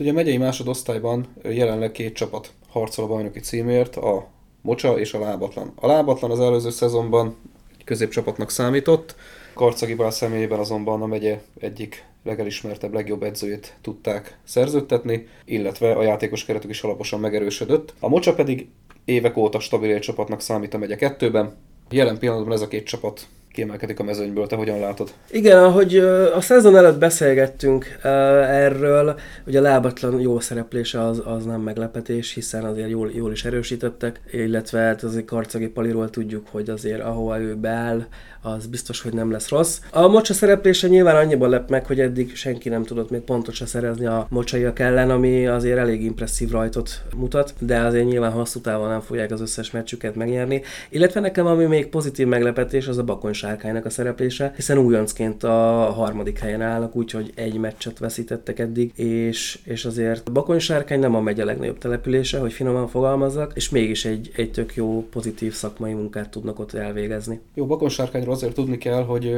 Ugye 0.00 0.10
a 0.10 0.14
megyei 0.14 0.36
másodosztályban 0.36 1.26
jelenleg 1.42 1.92
két 1.92 2.14
csapat 2.14 2.52
harcol 2.68 3.04
a 3.04 3.08
bajnoki 3.08 3.40
címért, 3.40 3.96
a 3.96 4.26
Mocsa 4.60 4.98
és 4.98 5.14
a 5.14 5.18
Lábatlan. 5.18 5.72
A 5.74 5.86
Lábatlan 5.86 6.30
az 6.30 6.40
előző 6.40 6.70
szezonban 6.70 7.36
egy 7.78 7.84
középcsapatnak 7.84 8.50
számított, 8.50 9.14
Karcagi 9.54 9.94
Bál 9.94 10.10
személyében 10.10 10.58
azonban 10.58 11.02
a 11.02 11.06
megye 11.06 11.40
egyik 11.60 12.04
legelismertebb, 12.24 12.92
legjobb 12.92 13.22
edzőjét 13.22 13.76
tudták 13.80 14.38
szerződtetni, 14.44 15.26
illetve 15.44 15.92
a 15.92 16.02
játékos 16.02 16.44
keretük 16.44 16.70
is 16.70 16.82
alaposan 16.82 17.20
megerősödött. 17.20 17.94
A 18.00 18.08
Mocsa 18.08 18.34
pedig 18.34 18.68
évek 19.04 19.36
óta 19.36 19.60
stabil 19.60 19.98
csapatnak 19.98 20.40
számít 20.40 20.74
a 20.74 20.78
megye 20.78 20.96
kettőben. 20.96 21.56
Jelen 21.90 22.18
pillanatban 22.18 22.52
ez 22.52 22.60
a 22.60 22.68
két 22.68 22.86
csapat 22.86 23.26
kiemelkedik 23.58 23.98
a 23.98 24.02
mezőnyből. 24.02 24.46
Te 24.46 24.56
hogyan 24.56 24.80
látod? 24.80 25.10
Igen, 25.30 25.58
ahogy 25.58 25.96
a 26.34 26.40
szezon 26.40 26.76
előtt 26.76 26.98
beszélgettünk 26.98 27.98
erről, 28.02 29.18
hogy 29.44 29.56
a 29.56 29.60
lábatlan 29.60 30.20
jó 30.20 30.40
szereplése 30.40 31.02
az, 31.02 31.22
az 31.24 31.44
nem 31.44 31.60
meglepetés, 31.60 32.34
hiszen 32.34 32.64
azért 32.64 32.88
jól, 32.88 33.10
jól 33.14 33.32
is 33.32 33.44
erősítettek, 33.44 34.20
illetve 34.32 34.80
hát 34.80 35.02
azért 35.02 35.24
Karcagi 35.24 35.68
Paliról 35.68 36.10
tudjuk, 36.10 36.46
hogy 36.50 36.70
azért 36.70 37.00
ahova 37.02 37.40
ő 37.40 37.54
beáll, 37.54 38.06
az 38.42 38.66
biztos, 38.66 39.00
hogy 39.00 39.12
nem 39.12 39.30
lesz 39.30 39.48
rossz. 39.48 39.80
A 39.90 40.08
mocsa 40.08 40.34
szereplése 40.34 40.88
nyilván 40.88 41.16
annyiban 41.16 41.50
lep 41.50 41.70
meg, 41.70 41.86
hogy 41.86 42.00
eddig 42.00 42.36
senki 42.36 42.68
nem 42.68 42.84
tudott 42.84 43.10
még 43.10 43.20
pontot 43.20 43.54
se 43.54 43.66
szerezni 43.66 44.06
a 44.06 44.26
mocsaiak 44.30 44.78
ellen, 44.78 45.10
ami 45.10 45.46
azért 45.46 45.78
elég 45.78 46.02
impresszív 46.02 46.50
rajtot 46.50 47.02
mutat, 47.16 47.54
de 47.58 47.80
azért 47.80 48.06
nyilván 48.06 48.30
hosszú 48.30 48.60
távon 48.60 48.88
nem 48.88 49.00
fogják 49.00 49.30
az 49.30 49.40
összes 49.40 49.70
meccsüket 49.70 50.14
megnyerni. 50.14 50.62
Illetve 50.88 51.20
nekem 51.20 51.46
ami 51.46 51.64
még 51.64 51.86
pozitív 51.86 52.26
meglepetés, 52.26 52.86
az 52.88 52.98
a 52.98 53.04
Bakony 53.04 53.32
sárkánynak 53.48 53.84
a 53.84 53.90
szereplése, 53.90 54.52
hiszen 54.56 54.78
újoncként 54.78 55.44
a 55.44 55.92
harmadik 55.96 56.38
helyen 56.38 56.62
állnak, 56.62 56.96
úgyhogy 56.96 57.32
egy 57.34 57.58
meccset 57.58 57.98
veszítettek 57.98 58.58
eddig, 58.58 58.92
és, 58.98 59.58
és 59.64 59.84
azért 59.84 60.32
Bakony 60.32 60.58
sárkány 60.58 61.00
nem 61.00 61.14
a 61.14 61.20
megye 61.20 61.44
legnagyobb 61.44 61.78
települése, 61.78 62.38
hogy 62.38 62.52
finoman 62.52 62.88
fogalmazzak, 62.88 63.52
és 63.54 63.70
mégis 63.70 64.04
egy, 64.04 64.30
egy 64.36 64.50
tök 64.50 64.74
jó, 64.74 65.06
pozitív 65.10 65.52
szakmai 65.52 65.92
munkát 65.92 66.30
tudnak 66.30 66.58
ott 66.58 66.72
elvégezni. 66.72 67.40
Jó, 67.54 67.66
Bakony 67.66 67.88
sárkányról 67.88 68.34
azért 68.34 68.54
tudni 68.54 68.78
kell, 68.78 69.04
hogy 69.04 69.34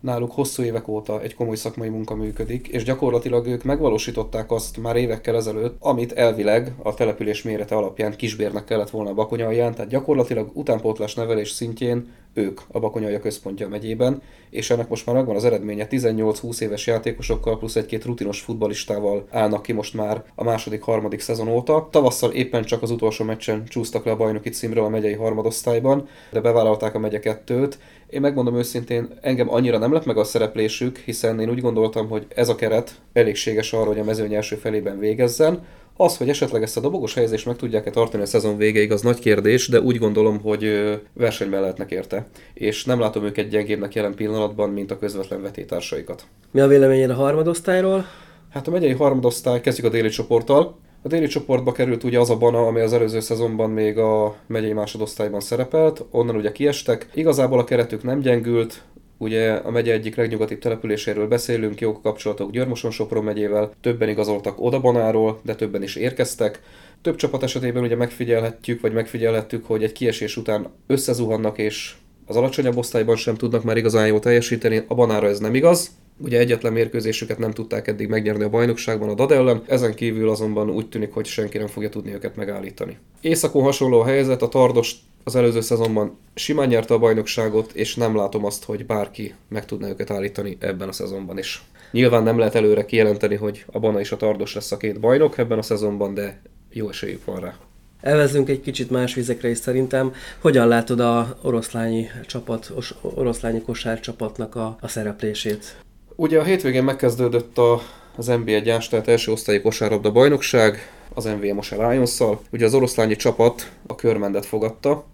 náluk 0.00 0.32
hosszú 0.32 0.62
évek 0.62 0.88
óta 0.88 1.22
egy 1.22 1.34
komoly 1.34 1.56
szakmai 1.56 1.88
munka 1.88 2.14
működik, 2.14 2.68
és 2.68 2.84
gyakorlatilag 2.84 3.46
ők 3.46 3.64
megvalósították 3.64 4.50
azt 4.50 4.76
már 4.76 4.96
évekkel 4.96 5.36
ezelőtt, 5.36 5.76
amit 5.78 6.12
elvileg 6.12 6.74
a 6.82 6.94
település 6.94 7.42
mérete 7.42 7.74
alapján 7.74 8.16
kisbérnek 8.16 8.64
kellett 8.64 8.90
volna 8.90 9.10
a 9.10 9.14
Bakonyalján, 9.14 9.74
tehát 9.74 9.90
gyakorlatilag 9.90 10.50
utánpótlás 10.54 11.14
nevelés 11.14 11.50
szintjén 11.50 12.08
ők 12.34 12.60
a 12.68 12.78
Bakonyalja 12.78 13.20
központja 13.20 13.68
megyében, 13.68 14.22
és 14.50 14.70
ennek 14.70 14.88
most 14.88 15.06
már 15.06 15.16
megvan 15.16 15.36
az 15.36 15.44
eredménye, 15.44 15.86
18-20 15.90 16.60
éves 16.60 16.86
játékosokkal 16.86 17.58
plusz 17.58 17.76
egy-két 17.76 18.04
rutinos 18.04 18.40
futbalistával 18.40 19.26
állnak 19.30 19.62
ki 19.62 19.72
most 19.72 19.94
már 19.94 20.24
a 20.34 20.44
második, 20.44 20.82
harmadik 20.82 21.20
szezon 21.20 21.48
óta. 21.48 21.88
Tavasszal 21.90 22.30
éppen 22.30 22.64
csak 22.64 22.82
az 22.82 22.90
utolsó 22.90 23.24
meccsen 23.24 23.64
csúsztak 23.64 24.04
le 24.04 24.10
a 24.10 24.16
bajnoki 24.16 24.50
címről 24.50 24.84
a 24.84 24.88
megyei 24.88 25.14
harmadosztályban, 25.14 26.08
de 26.30 26.40
bevállalták 26.40 26.94
a 26.94 26.98
megye 26.98 27.18
kettőt, 27.18 27.78
én 28.10 28.20
megmondom 28.20 28.56
őszintén, 28.56 29.18
engem 29.20 29.52
annyira 29.52 29.78
nem 29.78 29.92
lett 29.92 30.04
meg 30.04 30.16
a 30.16 30.24
szereplésük, 30.24 30.96
hiszen 30.98 31.40
én 31.40 31.50
úgy 31.50 31.60
gondoltam, 31.60 32.08
hogy 32.08 32.26
ez 32.34 32.48
a 32.48 32.54
keret 32.54 32.94
elégséges 33.12 33.72
arra, 33.72 33.86
hogy 33.86 33.98
a 33.98 34.04
mezőny 34.04 34.34
első 34.34 34.56
felében 34.56 34.98
végezzen. 34.98 35.66
Az, 35.96 36.16
hogy 36.16 36.28
esetleg 36.28 36.62
ezt 36.62 36.76
a 36.76 36.80
dobogos 36.80 37.14
helyezést 37.14 37.46
meg 37.46 37.56
tudják-e 37.56 37.90
tartani 37.90 38.22
a 38.22 38.26
szezon 38.26 38.56
végéig, 38.56 38.92
az 38.92 39.02
nagy 39.02 39.18
kérdés, 39.18 39.68
de 39.68 39.80
úgy 39.80 39.98
gondolom, 39.98 40.40
hogy 40.40 40.90
versenyben 41.12 41.60
lehetnek 41.60 41.90
érte. 41.90 42.26
És 42.54 42.84
nem 42.84 43.00
látom 43.00 43.24
őket 43.24 43.48
gyengébbnek 43.48 43.94
jelen 43.94 44.14
pillanatban, 44.14 44.70
mint 44.70 44.90
a 44.90 44.98
közvetlen 44.98 45.42
vetétársaikat. 45.42 46.24
Mi 46.50 46.60
a 46.60 46.66
véleményed 46.66 47.10
a 47.10 47.14
harmadosztályról? 47.14 48.04
Hát 48.50 48.68
a 48.68 48.70
megyei 48.70 48.92
harmadosztály, 48.92 49.60
kezdjük 49.60 49.86
a 49.86 49.90
déli 49.90 50.08
csoporttal. 50.08 50.78
A 51.02 51.08
déli 51.08 51.26
csoportba 51.26 51.72
került 51.72 52.04
ugye 52.04 52.18
az 52.18 52.30
a 52.30 52.36
Bana, 52.36 52.66
ami 52.66 52.80
az 52.80 52.92
előző 52.92 53.20
szezonban 53.20 53.70
még 53.70 53.98
a 53.98 54.36
megyei 54.46 54.72
másodosztályban 54.72 55.40
szerepelt, 55.40 56.04
onnan 56.10 56.36
ugye 56.36 56.52
kiestek. 56.52 57.08
Igazából 57.14 57.58
a 57.58 57.64
keretük 57.64 58.02
nem 58.02 58.20
gyengült, 58.20 58.82
Ugye 59.22 59.52
a 59.52 59.70
megye 59.70 59.92
egyik 59.92 60.16
legnyugatibb 60.16 60.58
településéről 60.58 61.28
beszélünk, 61.28 61.80
jók 61.80 62.02
kapcsolatok 62.02 62.50
Györmoson-Sopron 62.50 63.24
megyével, 63.24 63.72
többen 63.80 64.08
igazoltak 64.08 64.60
Odabanáról, 64.60 65.40
de 65.42 65.54
többen 65.54 65.82
is 65.82 65.96
érkeztek. 65.96 66.60
Több 67.02 67.16
csapat 67.16 67.42
esetében 67.42 67.82
ugye 67.82 67.96
megfigyelhetjük, 67.96 68.80
vagy 68.80 68.92
megfigyelhettük, 68.92 69.66
hogy 69.66 69.82
egy 69.82 69.92
kiesés 69.92 70.36
után 70.36 70.68
összezuhannak 70.86 71.58
és 71.58 71.94
az 72.26 72.36
alacsonyabb 72.36 72.76
osztályban 72.76 73.16
sem 73.16 73.34
tudnak 73.34 73.64
már 73.64 73.76
igazán 73.76 74.06
jól 74.06 74.20
teljesíteni, 74.20 74.84
a 74.88 74.94
Banára 74.94 75.28
ez 75.28 75.38
nem 75.38 75.54
igaz. 75.54 75.90
Ugye 76.18 76.38
egyetlen 76.38 76.72
mérkőzésüket 76.72 77.38
nem 77.38 77.50
tudták 77.50 77.86
eddig 77.86 78.08
megnyerni 78.08 78.44
a 78.44 78.48
bajnokságban 78.48 79.08
a 79.08 79.14
DAD 79.14 79.32
ellen, 79.32 79.62
ezen 79.66 79.94
kívül 79.94 80.30
azonban 80.30 80.70
úgy 80.70 80.88
tűnik, 80.88 81.12
hogy 81.12 81.26
senki 81.26 81.58
nem 81.58 81.66
fogja 81.66 81.88
tudni 81.88 82.12
őket 82.12 82.36
megállítani. 82.36 82.98
Északon 83.20 83.62
hasonló 83.62 84.00
a 84.00 84.06
helyzet, 84.06 84.42
a 84.42 84.48
Tardos 84.48 84.94
az 85.24 85.36
előző 85.36 85.60
szezonban 85.60 86.18
simán 86.34 86.68
nyerte 86.68 86.94
a 86.94 86.98
bajnokságot, 86.98 87.72
és 87.72 87.94
nem 87.94 88.16
látom 88.16 88.44
azt, 88.44 88.64
hogy 88.64 88.86
bárki 88.86 89.34
meg 89.48 89.64
tudná 89.64 89.88
őket 89.88 90.10
állítani 90.10 90.56
ebben 90.60 90.88
a 90.88 90.92
szezonban 90.92 91.38
is. 91.38 91.62
Nyilván 91.90 92.22
nem 92.22 92.38
lehet 92.38 92.54
előre 92.54 92.84
kijelenteni, 92.84 93.34
hogy 93.34 93.64
a 93.66 93.78
Bana 93.78 94.00
és 94.00 94.12
a 94.12 94.16
Tardos 94.16 94.54
lesz 94.54 94.72
a 94.72 94.76
két 94.76 95.00
bajnok 95.00 95.38
ebben 95.38 95.58
a 95.58 95.62
szezonban, 95.62 96.14
de 96.14 96.42
jó 96.72 96.88
esélyük 96.88 97.24
van 97.24 97.40
rá. 97.40 97.54
Elvezünk 98.00 98.48
egy 98.48 98.60
kicsit 98.60 98.90
más 98.90 99.14
vizekre 99.14 99.48
is 99.48 99.58
szerintem. 99.58 100.12
Hogyan 100.38 100.68
látod 100.68 101.00
a 101.00 101.38
oroszlányi 101.42 102.08
csapat, 102.26 102.72
oroszlányi 103.02 103.62
kosárcsapatnak 103.62 104.54
a, 104.54 104.76
a 104.80 104.88
szereplését? 104.88 105.76
Ugye 106.16 106.38
a 106.38 106.44
hétvégén 106.44 106.84
megkezdődött 106.84 107.58
a, 107.58 107.82
az 108.16 108.26
NBA 108.26 108.58
gyás, 108.58 108.88
tehát 108.88 109.08
első 109.08 109.32
osztályi 109.32 109.60
kosárlabda 109.60 110.12
bajnokság, 110.12 110.92
az 111.14 111.24
MVM 111.24 111.58
lions 111.70 112.20
Ugye 112.52 112.64
az 112.64 112.74
oroszlányi 112.74 113.16
csapat 113.16 113.70
a 113.86 113.94
körmendet 113.94 114.46
fogadta 114.46 115.04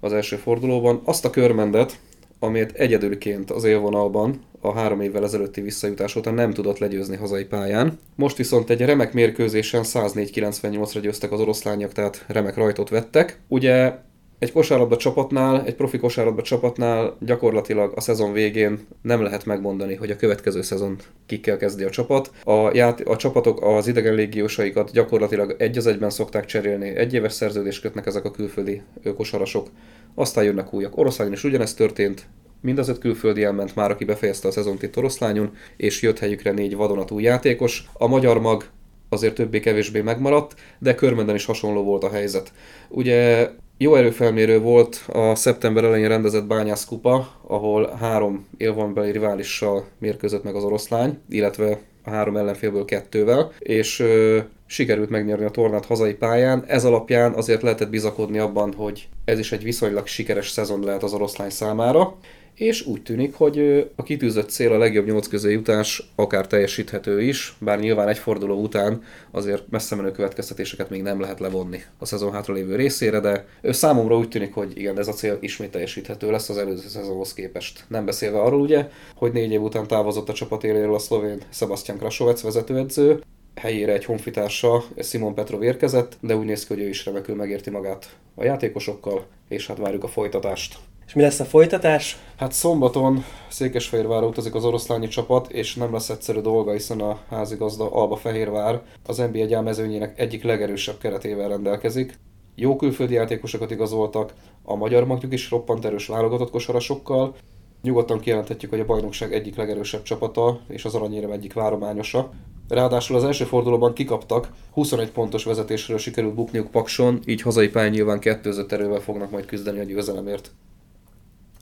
az 0.00 0.12
első 0.12 0.36
fordulóban. 0.36 1.00
Azt 1.04 1.24
a 1.24 1.30
körmendet, 1.30 1.98
amit 2.38 2.72
egyedülként 2.72 3.50
az 3.50 3.64
élvonalban 3.64 4.40
a 4.60 4.72
három 4.72 5.00
évvel 5.00 5.24
ezelőtti 5.24 5.60
visszajutás 5.60 6.16
után 6.16 6.34
nem 6.34 6.52
tudott 6.52 6.78
legyőzni 6.78 7.16
hazai 7.16 7.44
pályán. 7.44 7.98
Most 8.14 8.36
viszont 8.36 8.70
egy 8.70 8.80
remek 8.80 9.12
mérkőzésen 9.12 9.82
104-98-ra 9.84 10.98
győztek 11.02 11.32
az 11.32 11.40
oroszlányok, 11.40 11.92
tehát 11.92 12.24
remek 12.26 12.56
rajtot 12.56 12.88
vettek. 12.88 13.40
Ugye 13.48 13.92
egy 14.38 14.52
kosárlabda 14.52 14.96
csapatnál, 14.96 15.64
egy 15.64 15.74
profi 15.74 15.98
kosárlabda 15.98 16.42
csapatnál 16.42 17.16
gyakorlatilag 17.20 17.92
a 17.96 18.00
szezon 18.00 18.32
végén 18.32 18.86
nem 19.02 19.22
lehet 19.22 19.44
megmondani, 19.44 19.94
hogy 19.94 20.10
a 20.10 20.16
következő 20.16 20.62
szezon 20.62 20.96
kikkel 21.26 21.56
kezdi 21.56 21.84
a 21.84 21.90
csapat. 21.90 22.30
A, 22.44 22.70
ját, 22.72 23.00
a 23.00 23.16
csapatok 23.16 23.62
az 23.62 23.86
idegen 23.86 24.14
légiósaikat 24.14 24.92
gyakorlatilag 24.92 25.56
egy 25.58 25.76
az 25.76 25.86
egyben 25.86 26.10
szokták 26.10 26.44
cserélni, 26.44 26.88
egy 26.88 27.14
éves 27.14 27.32
szerződést 27.32 27.80
kötnek 27.80 28.06
ezek 28.06 28.24
a 28.24 28.30
külföldi 28.30 28.82
kosarasok, 29.16 29.68
aztán 30.14 30.44
jönnek 30.44 30.72
újak. 30.72 30.96
Oroszlányon 30.96 31.34
is 31.34 31.44
ugyanezt 31.44 31.76
történt, 31.76 32.26
mind 32.60 32.78
az 32.78 32.88
öt 32.88 32.98
külföldi 32.98 33.44
elment 33.44 33.74
már, 33.74 33.90
aki 33.90 34.04
befejezte 34.04 34.48
a 34.48 34.50
szezont 34.50 34.82
itt 34.82 34.96
Oroszlányon, 34.96 35.50
és 35.76 36.02
jött 36.02 36.18
helyükre 36.18 36.50
négy 36.50 36.76
vadonatúj 36.76 37.22
játékos. 37.22 37.84
A 37.92 38.06
magyar 38.06 38.40
mag 38.40 38.64
azért 39.08 39.34
többé-kevésbé 39.34 40.00
megmaradt, 40.00 40.54
de 40.78 40.94
körmenden 40.94 41.34
is 41.34 41.44
hasonló 41.44 41.82
volt 41.82 42.04
a 42.04 42.10
helyzet. 42.10 42.52
Ugye 42.88 43.48
jó 43.78 43.94
erőfelmérő 43.94 44.60
volt 44.60 45.04
a 45.12 45.34
szeptember 45.34 45.84
elején 45.84 46.08
rendezett 46.08 46.46
Bányász 46.46 46.84
kupa, 46.84 47.28
ahol 47.46 47.96
három 48.00 48.46
élvonbeli 48.56 49.10
riválissal 49.10 49.84
mérkőzött 49.98 50.44
meg 50.44 50.54
az 50.54 50.64
oroszlány, 50.64 51.18
illetve 51.28 51.78
a 52.04 52.10
három 52.10 52.36
ellenfélből 52.36 52.84
kettővel, 52.84 53.52
és 53.58 54.00
ö, 54.00 54.38
sikerült 54.66 55.10
megnyerni 55.10 55.44
a 55.44 55.50
tornát 55.50 55.86
hazai 55.86 56.14
pályán. 56.14 56.64
Ez 56.66 56.84
alapján 56.84 57.32
azért 57.32 57.62
lehetett 57.62 57.90
bizakodni 57.90 58.38
abban, 58.38 58.72
hogy 58.72 59.08
ez 59.24 59.38
is 59.38 59.52
egy 59.52 59.62
viszonylag 59.62 60.06
sikeres 60.06 60.48
szezon 60.48 60.84
lehet 60.84 61.02
az 61.02 61.12
oroszlány 61.12 61.50
számára 61.50 62.16
és 62.56 62.86
úgy 62.86 63.02
tűnik, 63.02 63.34
hogy 63.34 63.88
a 63.96 64.02
kitűzött 64.02 64.48
cél 64.48 64.72
a 64.72 64.78
legjobb 64.78 65.06
nyolc 65.06 65.26
közé 65.26 65.52
jutás 65.52 66.10
akár 66.14 66.46
teljesíthető 66.46 67.22
is, 67.22 67.56
bár 67.58 67.78
nyilván 67.78 68.08
egy 68.08 68.18
forduló 68.18 68.60
után 68.60 69.02
azért 69.30 69.70
messze 69.70 69.94
menő 69.94 70.10
következtetéseket 70.10 70.90
még 70.90 71.02
nem 71.02 71.20
lehet 71.20 71.40
levonni 71.40 71.82
a 71.98 72.04
szezon 72.04 72.32
hátralévő 72.32 72.76
részére, 72.76 73.20
de 73.20 73.46
számomra 73.62 74.16
úgy 74.16 74.28
tűnik, 74.28 74.54
hogy 74.54 74.72
igen, 74.74 74.98
ez 74.98 75.08
a 75.08 75.12
cél 75.12 75.38
ismét 75.40 75.70
teljesíthető 75.70 76.30
lesz 76.30 76.48
az 76.48 76.56
előző 76.56 76.88
szezonhoz 76.88 77.34
képest. 77.34 77.84
Nem 77.88 78.04
beszélve 78.04 78.40
arról 78.40 78.60
ugye, 78.60 78.88
hogy 79.14 79.32
négy 79.32 79.52
év 79.52 79.62
után 79.62 79.86
távozott 79.86 80.28
a 80.28 80.32
csapat 80.32 80.64
éléről 80.64 80.94
a 80.94 80.98
szlovén 80.98 81.42
Sebastian 81.50 81.98
Krasovec 81.98 82.40
vezetőedző, 82.40 83.22
helyére 83.54 83.92
egy 83.92 84.04
honfitársa, 84.04 84.84
Simon 85.02 85.34
Petrov 85.34 85.62
érkezett, 85.62 86.16
de 86.20 86.36
úgy 86.36 86.44
néz 86.44 86.66
ki, 86.66 86.74
hogy 86.74 86.82
ő 86.82 86.88
is 86.88 87.04
remekül 87.04 87.34
megérti 87.34 87.70
magát 87.70 88.16
a 88.34 88.44
játékosokkal, 88.44 89.26
és 89.48 89.66
hát 89.66 89.78
várjuk 89.78 90.04
a 90.04 90.08
folytatást. 90.08 90.78
És 91.06 91.14
mi 91.14 91.22
lesz 91.22 91.40
a 91.40 91.44
folytatás? 91.44 92.18
Hát 92.36 92.52
szombaton 92.52 93.24
Székesfehérvárra 93.48 94.26
utazik 94.26 94.54
az 94.54 94.64
oroszlányi 94.64 95.08
csapat, 95.08 95.52
és 95.52 95.74
nem 95.74 95.92
lesz 95.92 96.08
egyszerű 96.08 96.40
dolga, 96.40 96.72
hiszen 96.72 97.00
a 97.00 97.18
házigazda 97.30 97.92
Alba 97.92 98.16
Fehérvár 98.16 98.82
az 99.06 99.16
NBA 99.16 99.44
gyámezőnyének 99.44 100.18
egyik 100.18 100.42
legerősebb 100.42 100.98
keretével 100.98 101.48
rendelkezik. 101.48 102.18
Jó 102.54 102.76
külföldi 102.76 103.14
játékosokat 103.14 103.70
igazoltak, 103.70 104.34
a 104.62 104.74
magyar 104.74 105.06
magjuk 105.06 105.32
is 105.32 105.50
roppant 105.50 105.84
erős 105.84 106.06
válogatott 106.06 106.50
kosarasokkal, 106.50 107.34
Nyugodtan 107.82 108.20
kijelenthetjük, 108.20 108.70
hogy 108.70 108.80
a 108.80 108.84
bajnokság 108.84 109.32
egyik 109.32 109.56
legerősebb 109.56 110.02
csapata, 110.02 110.60
és 110.68 110.84
az 110.84 110.94
aranyérem 110.94 111.30
egyik 111.30 111.52
várományosa. 111.52 112.30
Ráadásul 112.68 113.16
az 113.16 113.24
első 113.24 113.44
fordulóban 113.44 113.92
kikaptak, 113.92 114.48
21 114.72 115.10
pontos 115.10 115.44
vezetésről 115.44 115.98
sikerült 115.98 116.34
bukniuk 116.34 116.70
Pakson, 116.70 117.20
így 117.26 117.42
hazai 117.42 117.68
pályán 117.68 117.90
nyilván 117.90 118.18
kettőzött 118.18 118.72
erővel 118.72 119.00
fognak 119.00 119.30
majd 119.30 119.46
küzdeni 119.46 119.78
a 119.78 119.82
győzelemért. 119.84 120.50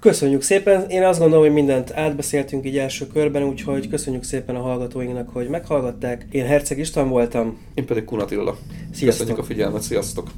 Köszönjük 0.05 0.43
szépen, 0.43 0.89
én 0.89 1.03
azt 1.03 1.19
gondolom, 1.19 1.45
hogy 1.45 1.55
mindent 1.55 1.93
átbeszéltünk 1.93 2.67
így 2.67 2.79
első 2.79 3.07
körben, 3.07 3.43
úgyhogy 3.43 3.89
köszönjük 3.89 4.23
szépen 4.23 4.57
a 4.57 4.61
hallgatóinknak, 4.61 5.29
hogy 5.29 5.49
meghallgatták. 5.49 6.27
Én 6.31 6.45
Herceg 6.45 6.79
István 6.79 7.09
voltam. 7.09 7.59
Én 7.75 7.87
pedig 7.87 8.05
Kunatilla. 8.05 8.57
Sziasztok. 8.93 9.27
Köszönjük 9.27 9.39
a 9.39 9.43
figyelmet, 9.43 9.83
sziasztok! 9.83 10.31